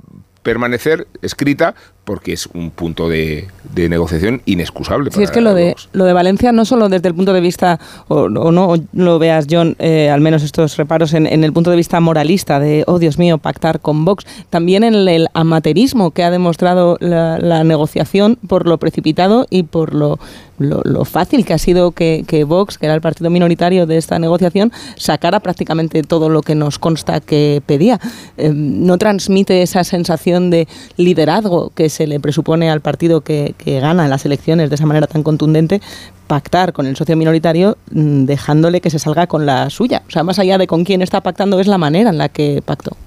permanecer 0.43 1.07
escrita 1.21 1.75
porque 2.03 2.33
es 2.33 2.47
un 2.47 2.71
punto 2.71 3.09
de, 3.09 3.47
negociación 3.75 4.41
inexcusable. 4.45 5.11
Sí, 5.11 5.23
es 5.23 5.31
que 5.31 5.41
lo 5.41 5.53
de, 5.53 5.75
lo 5.93 6.05
de 6.05 6.13
Valencia, 6.13 6.51
no 6.51 6.65
solo 6.65 6.89
desde 6.89 7.07
el 7.07 7.15
punto 7.15 7.33
de 7.33 7.41
vista, 7.41 7.79
o, 8.07 8.29
no 8.29 8.75
lo 8.93 9.19
veas, 9.19 9.47
John, 9.49 9.75
eh, 9.79 10.09
al 10.09 10.21
menos 10.21 10.43
estos 10.43 10.77
reparos 10.77 11.13
en, 11.13 11.27
el 11.27 11.53
punto 11.53 11.69
de 11.69 11.77
vista 11.77 11.99
moralista, 11.99 12.59
de, 12.59 12.83
oh 12.87 12.99
Dios 12.99 13.17
mío, 13.17 13.37
pactar 13.37 13.79
con 13.79 14.05
Vox, 14.05 14.25
también 14.49 14.83
en 14.83 14.95
el, 15.07 15.27
amaterismo 15.33 16.11
que 16.11 16.23
ha 16.23 16.31
demostrado 16.31 16.97
la, 16.99 17.63
negociación 17.63 18.37
por 18.47 18.67
lo 18.67 18.77
precipitado 18.77 19.45
y 19.49 19.63
por 19.63 19.93
lo 19.93 20.19
lo, 20.61 21.05
fácil 21.05 21.45
que 21.45 21.53
ha 21.53 21.57
sido 21.57 21.91
que, 21.91 22.45
Vox, 22.47 22.77
que 22.77 22.85
era 22.85 22.95
el 22.95 23.01
partido 23.01 23.29
minoritario 23.29 23.85
de 23.85 23.97
esta 23.97 24.19
negociación, 24.19 24.71
sacara 24.95 25.39
prácticamente 25.39 26.03
todo 26.03 26.29
lo 26.29 26.41
que 26.41 26.55
nos 26.55 26.79
consta 26.79 27.19
que 27.19 27.61
pedía. 27.65 27.99
Em, 28.37 28.85
no 28.85 28.97
transmite 28.97 29.61
esa 29.61 29.83
sensación 29.83 30.49
de 30.49 30.67
liderazgo 30.97 31.71
que 31.75 31.89
se 31.91 32.07
le 32.07 32.19
presupone 32.19 32.71
al 32.71 32.81
partido 32.81 33.21
que, 33.21 33.53
gana 33.63 34.07
las 34.07 34.25
elecciones 34.25 34.69
de 34.69 34.75
esa 34.75 34.87
manera 34.87 35.05
tan 35.05 35.21
contundente, 35.21 35.81
pactar 36.25 36.73
con 36.73 36.87
el 36.87 36.95
socio 36.95 37.15
minoritario 37.15 37.77
mm, 37.91 38.25
dejándole 38.25 38.81
que 38.81 38.89
se 38.89 38.97
salga 38.97 39.27
con 39.27 39.45
la 39.45 39.69
suya. 39.69 40.01
O 40.07 40.11
sea, 40.11 40.23
más 40.23 40.39
allá 40.39 40.57
de 40.57 40.65
con 40.65 40.83
quién 40.83 41.03
está 41.03 41.21
pactando, 41.21 41.59
es 41.59 41.67
la 41.67 41.77
manera 41.77 42.09
en 42.09 42.17
la 42.17 42.29
que 42.29 42.63
pactó. 42.65 42.97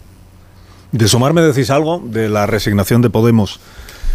De 0.92 1.08
sumarme 1.08 1.42
decís 1.42 1.70
algo 1.70 2.00
de 2.04 2.28
la 2.28 2.46
resignación 2.46 3.02
de 3.02 3.10
Podemos 3.10 3.58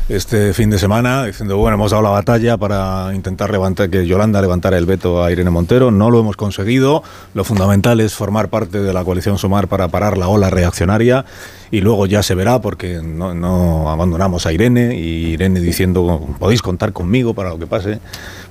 este 0.09 0.53
fin 0.55 0.71
de 0.71 0.79
semana, 0.79 1.25
diciendo, 1.25 1.55
bueno, 1.57 1.75
hemos 1.75 1.91
dado 1.91 2.01
la 2.01 2.09
batalla 2.09 2.57
para 2.57 3.13
intentar 3.13 3.51
levantar, 3.51 3.91
que 3.91 4.07
Yolanda 4.07 4.41
levantara 4.41 4.75
el 4.77 4.87
veto 4.87 5.23
a 5.23 5.31
Irene 5.31 5.51
Montero, 5.51 5.91
no 5.91 6.09
lo 6.09 6.19
hemos 6.19 6.35
conseguido, 6.35 7.03
lo 7.35 7.43
fundamental 7.43 7.99
es 7.99 8.15
formar 8.15 8.49
parte 8.49 8.81
de 8.81 8.91
la 8.91 9.03
coalición 9.03 9.37
Sumar 9.37 9.67
para 9.67 9.87
parar 9.87 10.17
la 10.17 10.27
ola 10.27 10.49
reaccionaria 10.49 11.25
y 11.69 11.81
luego 11.81 12.07
ya 12.07 12.23
se 12.23 12.33
verá 12.33 12.59
porque 12.59 13.01
no, 13.03 13.35
no 13.35 13.91
abandonamos 13.91 14.47
a 14.47 14.51
Irene 14.51 14.95
y 14.95 15.33
Irene 15.33 15.59
diciendo, 15.59 16.27
podéis 16.39 16.63
contar 16.63 16.91
conmigo 16.91 17.35
para 17.35 17.49
lo 17.49 17.59
que 17.59 17.67
pase, 17.67 17.99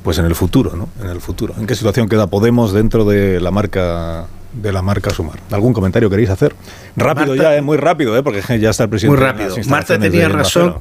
pues 0.05 0.17
en 0.19 0.27
el 0.27 0.37
futuro, 0.37 0.77
¿no? 0.77 0.89
En 1.03 1.11
el 1.11 1.21
futuro. 1.21 1.55
¿En 1.59 1.67
qué 1.67 1.75
situación 1.75 2.09
queda 2.09 2.29
Podemos 2.29 2.73
dentro 2.73 3.05
de 3.05 3.41
la 3.41 3.51
marca 3.51 4.27
de 4.53 4.73
la 4.73 4.81
marca 4.81 5.11
Sumar. 5.11 5.39
¿Algún 5.51 5.73
comentario 5.73 6.09
queréis 6.09 6.31
hacer? 6.31 6.55
Rápido 6.97 7.35
ya, 7.35 7.57
¿eh? 7.57 7.63
muy 7.63 7.77
rápido, 7.77 8.17
¿eh? 8.17 8.23
porque 8.23 8.43
ya 8.59 8.71
está 8.71 8.85
el 8.85 8.91
presidente. 8.91 9.19
Muy 9.19 9.27
rápido. 9.27 9.57
Marta 9.67 9.99
tenía 9.99 10.29
razón. 10.29 10.77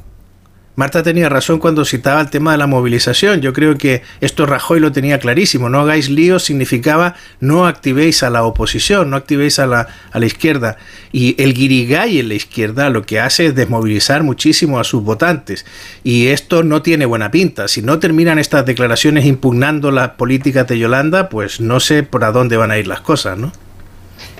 Marta 0.78 1.02
tenía 1.02 1.28
razón 1.28 1.58
cuando 1.58 1.84
citaba 1.84 2.20
el 2.20 2.30
tema 2.30 2.52
de 2.52 2.58
la 2.58 2.68
movilización. 2.68 3.40
Yo 3.40 3.52
creo 3.52 3.76
que 3.76 4.02
esto 4.20 4.46
Rajoy 4.46 4.78
lo 4.78 4.92
tenía 4.92 5.18
clarísimo. 5.18 5.68
No 5.68 5.80
hagáis 5.80 6.08
líos 6.08 6.44
significaba 6.44 7.16
no 7.40 7.66
activéis 7.66 8.22
a 8.22 8.30
la 8.30 8.44
oposición, 8.44 9.10
no 9.10 9.16
activéis 9.16 9.58
a 9.58 9.66
la, 9.66 9.88
a 10.12 10.20
la 10.20 10.26
izquierda. 10.26 10.76
Y 11.10 11.34
el 11.42 11.52
guirigay 11.52 12.20
en 12.20 12.28
la 12.28 12.34
izquierda 12.34 12.90
lo 12.90 13.02
que 13.02 13.18
hace 13.18 13.46
es 13.46 13.56
desmovilizar 13.56 14.22
muchísimo 14.22 14.78
a 14.78 14.84
sus 14.84 15.02
votantes. 15.02 15.66
Y 16.04 16.28
esto 16.28 16.62
no 16.62 16.80
tiene 16.80 17.06
buena 17.06 17.32
pinta. 17.32 17.66
Si 17.66 17.82
no 17.82 17.98
terminan 17.98 18.38
estas 18.38 18.64
declaraciones 18.64 19.26
impugnando 19.26 19.90
las 19.90 20.10
políticas 20.10 20.68
de 20.68 20.78
Yolanda, 20.78 21.28
pues 21.28 21.60
no 21.60 21.80
sé 21.80 22.04
por 22.04 22.22
a 22.22 22.30
dónde 22.30 22.56
van 22.56 22.70
a 22.70 22.78
ir 22.78 22.86
las 22.86 23.00
cosas, 23.00 23.36
¿no? 23.36 23.50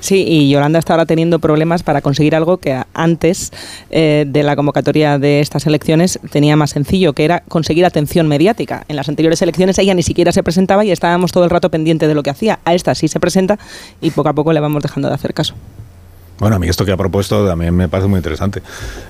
Sí, 0.00 0.24
y 0.26 0.50
Yolanda 0.50 0.78
está 0.78 0.94
ahora 0.94 1.06
teniendo 1.06 1.38
problemas 1.38 1.82
para 1.82 2.00
conseguir 2.00 2.34
algo 2.34 2.58
que 2.58 2.82
antes 2.94 3.52
eh, 3.90 4.24
de 4.26 4.42
la 4.42 4.56
convocatoria 4.56 5.18
de 5.18 5.40
estas 5.40 5.66
elecciones 5.66 6.18
tenía 6.30 6.56
más 6.56 6.70
sencillo, 6.70 7.12
que 7.12 7.24
era 7.24 7.40
conseguir 7.48 7.84
atención 7.84 8.28
mediática. 8.28 8.84
En 8.88 8.96
las 8.96 9.08
anteriores 9.08 9.40
elecciones 9.42 9.78
ella 9.78 9.94
ni 9.94 10.02
siquiera 10.02 10.32
se 10.32 10.42
presentaba 10.42 10.84
y 10.84 10.90
estábamos 10.90 11.32
todo 11.32 11.44
el 11.44 11.50
rato 11.50 11.70
pendiente 11.70 12.06
de 12.06 12.14
lo 12.14 12.22
que 12.22 12.30
hacía. 12.30 12.58
A 12.64 12.74
esta 12.74 12.94
sí 12.94 13.08
se 13.08 13.20
presenta 13.20 13.58
y 14.00 14.10
poco 14.10 14.28
a 14.28 14.32
poco 14.32 14.52
le 14.52 14.60
vamos 14.60 14.82
dejando 14.82 15.08
de 15.08 15.14
hacer 15.14 15.34
caso. 15.34 15.54
Bueno, 16.38 16.56
a 16.56 16.58
mí 16.58 16.68
esto 16.68 16.84
que 16.84 16.92
ha 16.92 16.96
propuesto 16.96 17.46
también 17.46 17.74
me 17.74 17.88
parece 17.88 18.08
muy 18.08 18.18
interesante. 18.18 18.62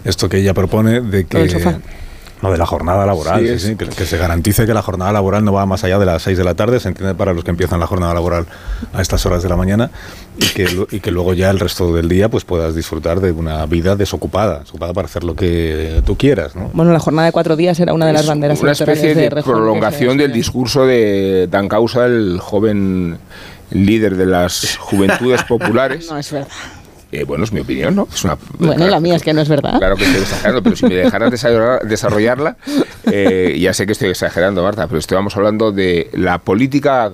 Esto 0.04 0.28
que 0.28 0.38
ella 0.38 0.54
propone 0.54 1.00
de 1.00 1.26
que... 1.26 1.78
No, 2.42 2.52
de 2.52 2.58
la 2.58 2.66
jornada 2.66 3.04
laboral, 3.04 3.58
sí, 3.58 3.74
que, 3.74 4.06
se 4.06 4.16
garantice 4.16 4.64
que 4.64 4.72
la 4.72 4.82
jornada 4.82 5.12
laboral 5.12 5.44
no 5.44 5.52
va 5.52 5.66
más 5.66 5.82
allá 5.82 5.98
de 5.98 6.06
las 6.06 6.22
6 6.22 6.38
de 6.38 6.44
la 6.44 6.54
tarde, 6.54 6.78
se 6.78 6.88
entiende 6.88 7.14
para 7.14 7.32
los 7.32 7.42
que 7.42 7.50
empiezan 7.50 7.80
la 7.80 7.86
jornada 7.88 8.14
laboral 8.14 8.46
a 8.92 9.02
estas 9.02 9.26
horas 9.26 9.42
de 9.42 9.48
la 9.48 9.56
mañana, 9.56 9.90
y 10.36 10.46
que, 10.54 10.86
y 10.92 11.00
que 11.00 11.10
luego 11.10 11.34
ya 11.34 11.50
el 11.50 11.58
resto 11.58 11.92
del 11.92 12.08
día 12.08 12.28
pues 12.28 12.44
puedas 12.44 12.76
disfrutar 12.76 13.20
de 13.20 13.32
una 13.32 13.66
vida 13.66 13.96
desocupada, 13.96 14.60
desocupada 14.60 14.92
para 14.92 15.06
hacer 15.06 15.24
lo 15.24 15.34
que 15.34 16.00
tú 16.06 16.16
quieras. 16.16 16.54
¿no? 16.54 16.70
Bueno, 16.72 16.92
la 16.92 17.00
jornada 17.00 17.26
de 17.26 17.32
cuatro 17.32 17.56
días 17.56 17.80
era 17.80 17.92
una 17.92 18.06
de 18.06 18.12
las 18.12 18.26
banderas. 18.26 18.60
Una 18.60 18.72
especie 18.72 19.16
de, 19.16 19.30
prolongación 19.30 20.16
del 20.16 20.32
discurso 20.32 20.86
de 20.86 21.48
Dan 21.50 21.68
Causa, 21.68 22.06
el 22.06 22.38
joven 22.40 23.18
líder 23.70 24.16
de 24.16 24.26
las 24.26 24.76
juventudes 24.80 25.42
populares. 25.42 26.08
no, 26.08 26.18
es 26.18 26.30
verdad 26.30 26.48
eh, 27.10 27.24
bueno, 27.24 27.44
es 27.44 27.52
mi 27.52 27.60
opinión, 27.60 27.96
¿no? 27.96 28.06
Es 28.12 28.24
una, 28.24 28.36
bueno, 28.58 28.86
la 28.86 29.00
mía 29.00 29.16
es 29.16 29.22
que 29.22 29.32
no 29.32 29.40
es 29.40 29.48
verdad. 29.48 29.78
Claro 29.78 29.96
que 29.96 30.04
estoy 30.04 30.20
exagerando, 30.20 30.62
pero 30.62 30.76
si 30.76 30.86
me 30.86 30.94
dejaras 30.94 31.30
desarrollarla, 31.84 32.56
eh, 33.10 33.56
ya 33.58 33.72
sé 33.72 33.86
que 33.86 33.92
estoy 33.92 34.10
exagerando, 34.10 34.62
Marta, 34.62 34.86
pero 34.86 34.98
estamos 34.98 35.36
hablando 35.36 35.72
de 35.72 36.10
la 36.12 36.38
política 36.38 37.12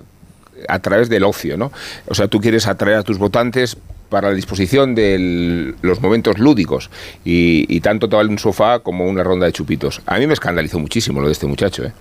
a 0.68 0.78
través 0.80 1.08
del 1.08 1.24
ocio, 1.24 1.56
¿no? 1.56 1.70
O 2.06 2.14
sea, 2.14 2.28
tú 2.28 2.40
quieres 2.40 2.66
atraer 2.66 2.98
a 2.98 3.02
tus 3.02 3.18
votantes 3.18 3.76
para 4.08 4.28
la 4.28 4.34
disposición 4.34 4.94
de 4.94 5.74
los 5.82 6.00
momentos 6.00 6.38
lúdicos 6.38 6.90
y, 7.24 7.80
tanto 7.80 8.08
te 8.08 8.16
vale 8.16 8.30
un 8.30 8.38
sofá 8.38 8.78
como 8.78 9.06
una 9.06 9.22
ronda 9.22 9.46
de 9.46 9.52
chupitos. 9.52 10.00
A 10.06 10.18
mí 10.18 10.26
me 10.26 10.32
escandalizó 10.32 10.78
muchísimo 10.78 11.20
lo 11.20 11.26
de 11.26 11.32
este 11.32 11.46
muchacho, 11.46 11.84
¿eh? 11.84 11.92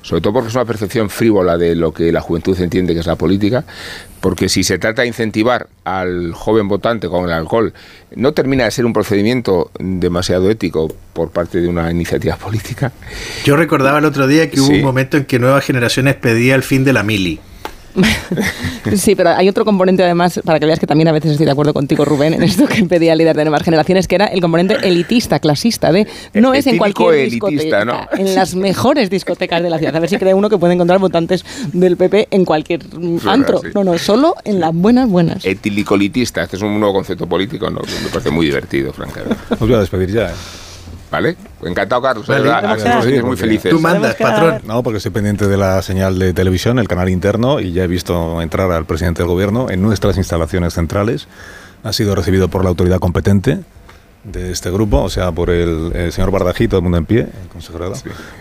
sobre 0.00 0.22
todo 0.22 0.32
porque 0.32 0.48
es 0.48 0.54
una 0.54 0.64
percepción 0.64 1.10
frívola 1.10 1.58
de 1.58 1.74
lo 1.74 1.92
que 1.92 2.10
la 2.10 2.22
juventud 2.22 2.58
entiende 2.58 2.94
que 2.94 3.00
es 3.00 3.06
la 3.06 3.16
política, 3.16 3.64
porque 4.20 4.48
si 4.48 4.64
se 4.64 4.78
trata 4.78 5.02
de 5.02 5.08
incentivar 5.08 5.68
al 5.84 6.32
joven 6.32 6.68
votante 6.68 7.08
con 7.08 7.26
el 7.26 7.32
alcohol, 7.32 7.74
no 8.14 8.32
termina 8.32 8.64
de 8.64 8.70
ser 8.70 8.86
un 8.86 8.92
procedimiento 8.92 9.70
demasiado 9.78 10.50
ético 10.50 10.92
por 11.12 11.30
parte 11.30 11.60
de 11.60 11.68
una 11.68 11.90
iniciativa 11.90 12.36
política. 12.36 12.92
Yo 13.44 13.56
recordaba 13.56 13.98
el 13.98 14.04
otro 14.04 14.26
día 14.26 14.50
que 14.50 14.60
hubo 14.60 14.70
un 14.70 14.82
momento 14.82 15.16
en 15.16 15.26
que 15.26 15.38
Nuevas 15.38 15.64
Generaciones 15.64 16.14
pedía 16.14 16.54
el 16.54 16.62
fin 16.62 16.84
de 16.84 16.92
la 16.92 17.02
mili. 17.02 17.40
sí, 18.96 19.14
pero 19.14 19.30
hay 19.30 19.48
otro 19.48 19.64
componente 19.64 20.02
además, 20.02 20.40
para 20.44 20.58
que 20.58 20.66
veas 20.66 20.78
que 20.78 20.86
también 20.86 21.08
a 21.08 21.12
veces 21.12 21.32
estoy 21.32 21.46
de 21.46 21.52
acuerdo 21.52 21.72
contigo, 21.72 22.04
Rubén, 22.04 22.34
en 22.34 22.42
esto 22.42 22.66
que 22.66 22.84
pedía 22.84 23.12
el 23.12 23.18
líder 23.18 23.36
de 23.36 23.44
nuevas 23.44 23.62
generaciones, 23.62 24.06
que 24.08 24.14
era 24.16 24.26
el 24.26 24.40
componente 24.40 24.76
elitista, 24.82 25.38
clasista, 25.38 25.92
de 25.92 26.06
no 26.34 26.54
es 26.54 26.66
en 26.66 26.78
cualquier 26.78 27.30
discoteca, 27.30 28.08
en 28.16 28.34
las 28.34 28.54
mejores 28.54 29.10
discotecas 29.10 29.62
de 29.62 29.70
la 29.70 29.78
ciudad. 29.78 29.94
A 29.96 30.00
ver 30.00 30.08
si 30.08 30.16
cree 30.16 30.34
uno 30.34 30.48
que 30.48 30.58
puede 30.58 30.74
encontrar 30.74 30.98
votantes 30.98 31.44
del 31.72 31.96
PP 31.96 32.28
en 32.30 32.44
cualquier 32.44 32.82
antro. 33.26 33.60
No, 33.74 33.84
no, 33.84 33.98
solo 33.98 34.34
en 34.44 34.60
las 34.60 34.74
buenas, 34.74 35.08
buenas. 35.08 35.44
Etilicolitista, 35.44 36.42
este 36.42 36.56
es 36.56 36.62
un 36.62 36.78
nuevo 36.78 36.94
concepto 36.94 37.26
político, 37.26 37.70
¿no? 37.70 37.80
me 37.80 38.08
parece 38.10 38.30
muy 38.30 38.46
divertido, 38.46 38.92
francamente. 38.92 39.36
Os 39.50 39.60
voy 39.60 39.74
a 39.74 39.80
despedir 39.80 40.12
ya. 40.12 40.30
¿eh? 40.30 40.34
¿Vale? 41.10 41.36
Encantado, 41.62 42.02
Carlos. 42.02 42.28
muy 43.24 43.36
felices. 43.36 43.70
Tú 43.70 43.80
mandas, 43.80 44.14
patrón. 44.16 44.60
No, 44.66 44.82
porque 44.82 44.98
estoy 44.98 45.12
pendiente 45.12 45.46
de 45.46 45.56
la 45.56 45.80
señal 45.82 46.18
de 46.18 46.32
televisión, 46.32 46.78
el 46.78 46.88
canal 46.88 47.08
interno, 47.08 47.60
y 47.60 47.72
ya 47.72 47.84
he 47.84 47.86
visto 47.86 48.42
entrar 48.42 48.70
al 48.72 48.86
presidente 48.86 49.22
del 49.22 49.28
gobierno 49.28 49.70
en 49.70 49.82
nuestras 49.82 50.16
instalaciones 50.16 50.74
centrales. 50.74 51.28
Ha 51.84 51.92
sido 51.92 52.14
recibido 52.14 52.48
por 52.48 52.64
la 52.64 52.70
autoridad 52.70 52.98
competente 52.98 53.60
de 54.24 54.50
este 54.50 54.70
grupo, 54.70 55.02
o 55.02 55.08
sea, 55.08 55.30
por 55.30 55.50
el, 55.50 56.12
señor 56.12 56.32
Bardají, 56.32 56.66
todo 56.66 56.78
el 56.78 56.82
mundo 56.82 56.98
en 56.98 57.06
pie, 57.06 57.20
el 57.20 57.48
consejero, 57.52 57.92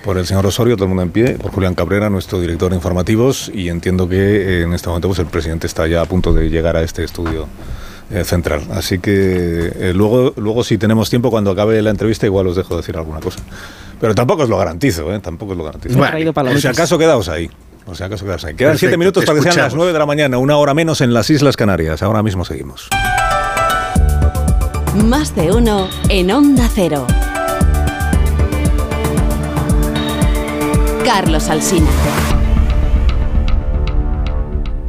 por 0.04 0.18
el 0.18 0.26
señor 0.26 0.46
Osorio, 0.48 0.76
todo 0.76 0.86
el 0.86 0.90
mundo 0.90 1.04
en 1.04 1.12
pie, 1.12 1.38
por 1.38 1.52
Julián 1.52 1.76
Cabrera, 1.76 2.10
nuestro 2.10 2.40
director 2.40 2.72
de 2.72 2.78
informativos, 2.78 3.52
y 3.54 3.70
entiendo 3.70 4.10
que 4.10 4.64
en 4.64 4.74
este 4.74 4.90
momento 4.90 5.10
pues, 5.10 5.20
el 5.20 5.28
presidente 5.28 5.68
está 5.68 5.86
ya 5.86 6.02
a 6.02 6.06
punto 6.06 6.34
de 6.34 6.50
llegar 6.50 6.76
a 6.76 6.82
este 6.82 7.04
estudio 7.04 7.48
eh, 8.12 8.24
central. 8.24 8.62
Así 8.72 9.00
que 9.00 9.72
eh, 9.76 9.94
luego, 9.96 10.34
luego, 10.38 10.64
si 10.64 10.78
tenemos 10.78 11.10
tiempo, 11.10 11.32
cuando 11.32 11.52
acabe 11.52 11.82
la 11.82 11.90
entrevista, 11.90 12.26
igual 12.26 12.48
os 12.48 12.56
dejo 12.56 12.78
decir 12.78 12.96
alguna 12.98 13.20
cosa. 13.20 13.40
Pero 14.00 14.14
tampoco 14.14 14.44
os 14.44 14.50
lo 14.50 14.58
garantizo, 14.58 15.14
¿eh? 15.14 15.20
Tampoco 15.20 15.54
os 15.54 15.58
lo 15.58 15.64
garantizo. 15.64 15.98
Bueno, 15.98 16.60
si 16.60 16.68
acaso 16.68 16.98
quedaos 16.98 17.30
ahí. 17.30 17.50
O 17.88 17.96
sea, 17.96 18.08
acaso 18.08 18.26
quedaos 18.26 18.44
ahí. 18.46 18.56
Quedan 18.56 18.78
siete 18.78 18.98
minutos 18.98 19.26
para 19.26 19.40
que 19.40 19.52
sean 19.52 19.58
las 19.58 19.76
nueve 19.76 19.94
de 19.94 20.00
la 20.00 20.06
mañana, 20.06 20.38
una 20.38 20.58
hora 20.58 20.74
menos 20.74 21.02
en 21.02 21.14
las 21.14 21.30
Islas 21.30 21.56
Canarias. 21.56 22.02
Ahora 22.04 22.24
mismo 22.24 22.46
seguimos. 22.46 22.90
Más 25.06 25.36
de 25.36 25.52
uno 25.52 25.88
en 26.10 26.32
Onda 26.32 26.70
Cero. 26.74 27.06
Carlos 31.04 31.50
Alsina. 31.50 31.90